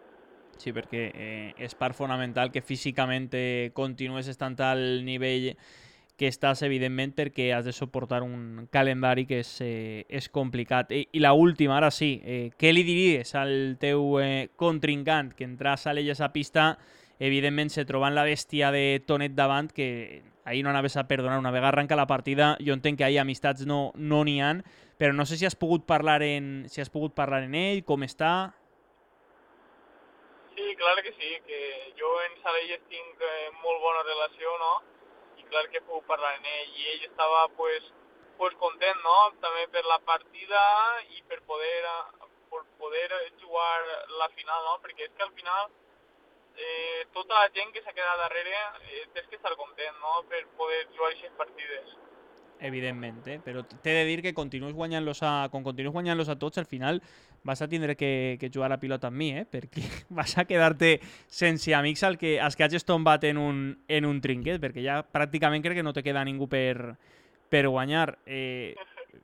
Sí, 0.59 0.73
perquè 0.75 1.05
eh, 1.09 1.53
és 1.65 1.73
part 1.79 1.95
fonamental 1.97 2.51
que 2.53 2.61
físicament 2.61 3.31
eh, 3.37 3.71
continues 3.75 4.27
estant 4.31 4.59
al 4.61 4.83
nivell 5.07 5.53
que 6.19 6.29
estàs, 6.29 6.61
evidentment, 6.67 7.15
perquè 7.17 7.47
has 7.55 7.65
de 7.65 7.73
suportar 7.73 8.21
un 8.21 8.67
calendari 8.71 9.25
que 9.25 9.39
és, 9.41 9.53
eh, 9.65 10.03
és 10.09 10.27
complicat. 10.29 10.91
I, 10.93 11.07
i 11.17 11.23
la 11.23 11.33
última, 11.33 11.79
ara 11.79 11.89
sí, 11.91 12.19
eh, 12.21 12.51
què 12.59 12.73
li 12.73 12.83
diries 12.85 13.33
al 13.39 13.77
teu 13.81 14.19
eh, 14.21 14.49
contrincant 14.59 15.33
que 15.33 15.47
entras 15.47 15.87
a 15.87 15.95
l'elles 15.95 16.21
a 16.21 16.29
pista, 16.35 16.75
evidentment 17.23 17.71
se 17.73 17.87
trobant 17.89 18.13
la 18.13 18.27
bèstia 18.27 18.69
de 18.75 19.01
Tonet 19.07 19.33
davant, 19.33 19.71
que 19.73 20.21
ahir 20.45 20.63
no 20.63 20.69
anaves 20.69 20.97
a 20.97 21.07
perdonar, 21.07 21.39
una 21.39 21.51
vegada 21.51 21.69
arranca 21.69 21.95
la 21.95 22.07
partida, 22.07 22.57
jo 22.59 22.73
entenc 22.73 22.97
que 22.97 23.05
ahir 23.05 23.19
amistats 23.19 23.65
no 23.65 23.91
n'hi 23.95 24.39
no 24.39 24.47
han, 24.47 24.63
però 24.97 25.13
no 25.13 25.25
sé 25.25 25.37
si 25.37 25.45
has 25.45 25.55
pogut 25.55 25.85
parlar 25.85 26.21
en, 26.23 26.65
si 26.69 26.81
has 26.81 26.89
pogut 26.89 27.15
parlar 27.15 27.43
en 27.43 27.55
ell, 27.55 27.83
com 27.83 28.03
està... 28.03 28.53
Sí, 30.53 30.75
clar 30.77 31.01
que 31.01 31.13
sí, 31.17 31.31
que 31.47 31.59
jo 31.97 32.09
en 32.27 32.35
Salelles 32.43 32.83
tinc 32.91 33.21
eh, 33.25 33.49
molt 33.63 33.81
bona 33.81 34.03
relació, 34.05 34.53
no? 34.61 34.73
I 35.41 35.47
clar 35.49 35.65
que 35.73 35.81
puc 35.87 36.05
parlar 36.05 36.35
en 36.37 36.45
ell, 36.45 36.75
i 36.77 36.89
ell 36.93 37.07
estava, 37.07 37.47
pues, 37.57 37.87
pues 38.37 38.53
content, 38.61 38.99
no? 39.01 39.17
També 39.41 39.65
per 39.73 39.81
la 39.89 39.97
partida 40.05 40.61
i 41.09 41.23
per 41.29 41.41
poder, 41.49 41.79
per 42.51 42.61
poder 42.77 43.07
jugar 43.41 43.79
la 44.19 44.29
final, 44.37 44.69
no? 44.69 44.77
Perquè 44.85 45.09
és 45.09 45.15
que 45.17 45.25
al 45.25 45.33
final 45.33 45.71
eh, 46.57 47.05
tota 47.13 47.41
la 47.41 47.51
gent 47.55 47.73
que 47.73 47.83
s'ha 47.83 47.93
quedat 47.95 48.19
darrere 48.21 48.55
eh, 48.89 49.05
tens 49.13 49.27
que 49.29 49.37
estar 49.39 49.53
content, 49.59 49.95
no?, 50.01 50.23
per 50.29 50.45
poder 50.57 50.85
jugar 50.93 51.11
aquestes 51.11 51.37
partides. 51.37 51.93
Evidentment, 52.63 53.25
eh? 53.27 53.39
però 53.43 53.63
t'he 53.65 53.91
de 53.91 54.05
dir 54.07 54.21
que 54.23 54.31
continues 54.33 54.71
guanyant-los 54.77 55.19
a, 55.27 55.49
quan 55.51 55.65
continues 55.65 55.91
guanyant-los 55.91 56.29
a 56.31 56.37
tots, 56.39 56.61
al 56.61 56.69
final 56.69 57.01
vas 57.43 57.61
a 57.61 57.67
tindre 57.67 57.97
que, 57.99 58.37
que 58.39 58.49
jugar 58.53 58.71
a 58.71 58.79
pilota 58.79 59.09
amb 59.09 59.19
mi, 59.19 59.31
eh? 59.35 59.43
perquè 59.43 59.83
vas 60.17 60.37
a 60.37 60.45
quedar-te 60.47 60.95
sense 61.27 61.75
amics 61.75 62.05
al 62.07 62.17
que, 62.17 62.37
als 62.39 62.55
que 62.55 62.63
hagis 62.63 62.87
tombat 62.87 63.25
en 63.27 63.41
un, 63.41 63.65
en 63.87 64.07
un 64.07 64.21
trinquet, 64.23 64.61
perquè 64.63 64.85
ja 64.85 65.01
pràcticament 65.03 65.65
crec 65.65 65.81
que 65.81 65.85
no 65.85 65.93
te 65.93 66.05
queda 66.05 66.23
ningú 66.23 66.47
per, 66.47 66.95
per 67.51 67.67
guanyar. 67.67 68.17
Eh, 68.25 68.75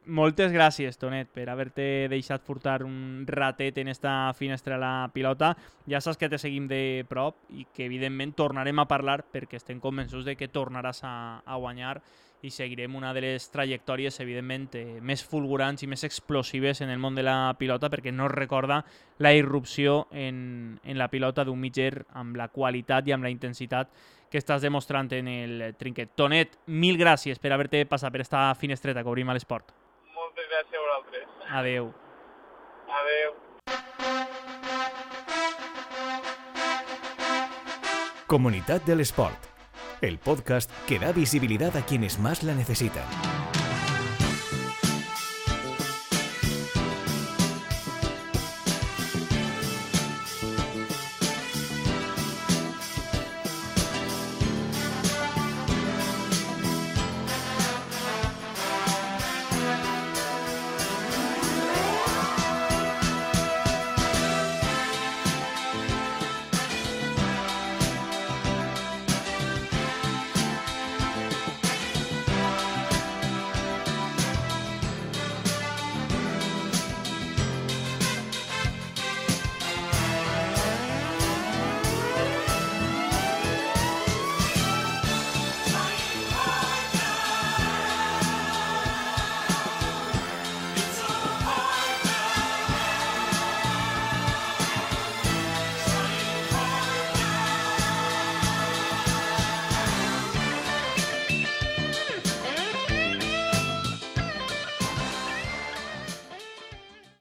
moltes 0.06 0.52
gràcies, 0.52 0.98
Tonet, 0.98 1.30
per 1.34 1.48
haver-te 1.50 2.08
deixat 2.12 2.44
furtar 2.46 2.84
un 2.84 3.26
ratet 3.28 3.78
en 3.78 3.88
esta 3.88 4.34
finestra 4.34 4.76
a 4.76 4.82
la 4.82 4.94
pilota. 5.14 5.56
Ja 5.90 6.02
saps 6.02 6.18
que 6.18 6.30
te 6.30 6.40
seguim 6.42 6.68
de 6.68 7.06
prop 7.10 7.38
i 7.50 7.68
que, 7.74 7.86
evidentment, 7.86 8.34
tornarem 8.38 8.80
a 8.80 8.88
parlar 8.90 9.22
perquè 9.32 9.60
estem 9.60 9.80
convençuts 9.80 10.26
de 10.26 10.36
que 10.36 10.50
tornaràs 10.50 11.04
a, 11.04 11.14
a 11.46 11.58
guanyar 11.58 12.00
i 12.42 12.52
seguirem 12.56 12.96
una 12.96 13.14
de 13.14 13.22
les 13.22 13.50
trajectòries, 13.52 14.20
evidentment, 14.24 14.70
eh, 14.80 15.00
més 15.02 15.24
fulgurants 15.28 15.84
i 15.84 15.90
més 15.92 16.06
explosives 16.08 16.80
en 16.82 16.90
el 16.90 17.00
món 17.00 17.16
de 17.16 17.26
la 17.28 17.54
pilota, 17.60 17.90
perquè 17.92 18.14
no 18.16 18.30
recorda 18.32 18.86
la 19.20 19.34
irrupció 19.36 20.08
en, 20.12 20.80
en 20.84 20.98
la 20.98 21.10
pilota 21.10 21.44
d'un 21.44 21.60
mitger 21.60 22.06
amb 22.16 22.40
la 22.40 22.48
qualitat 22.48 23.08
i 23.08 23.16
amb 23.16 23.28
la 23.28 23.34
intensitat 23.34 23.92
que 24.30 24.40
estàs 24.40 24.62
demostrant 24.62 25.12
en 25.18 25.28
el 25.28 25.76
trinquet. 25.76 26.16
Tonet, 26.16 26.56
mil 26.68 26.98
gràcies 27.02 27.42
per 27.42 27.52
haver-te 27.52 27.84
passat 27.90 28.14
per 28.14 28.24
esta 28.24 28.48
finestreta 28.56 29.04
que 29.04 29.12
obrim 29.12 29.30
a 29.30 29.36
l'esport. 29.36 29.79
Moltes 30.40 30.52
gràcies 30.54 30.76
a 30.78 30.84
vosaltres. 30.86 31.28
Comunidad 38.28 38.82
del 38.84 39.02
Sport, 39.02 39.38
el 40.02 40.18
podcast 40.20 40.72
que 40.88 41.00
da 41.00 41.12
visibilidad 41.12 41.76
a 41.76 41.86
quienes 41.86 42.20
más 42.20 42.44
la 42.44 42.54
necesitan. 42.54 43.29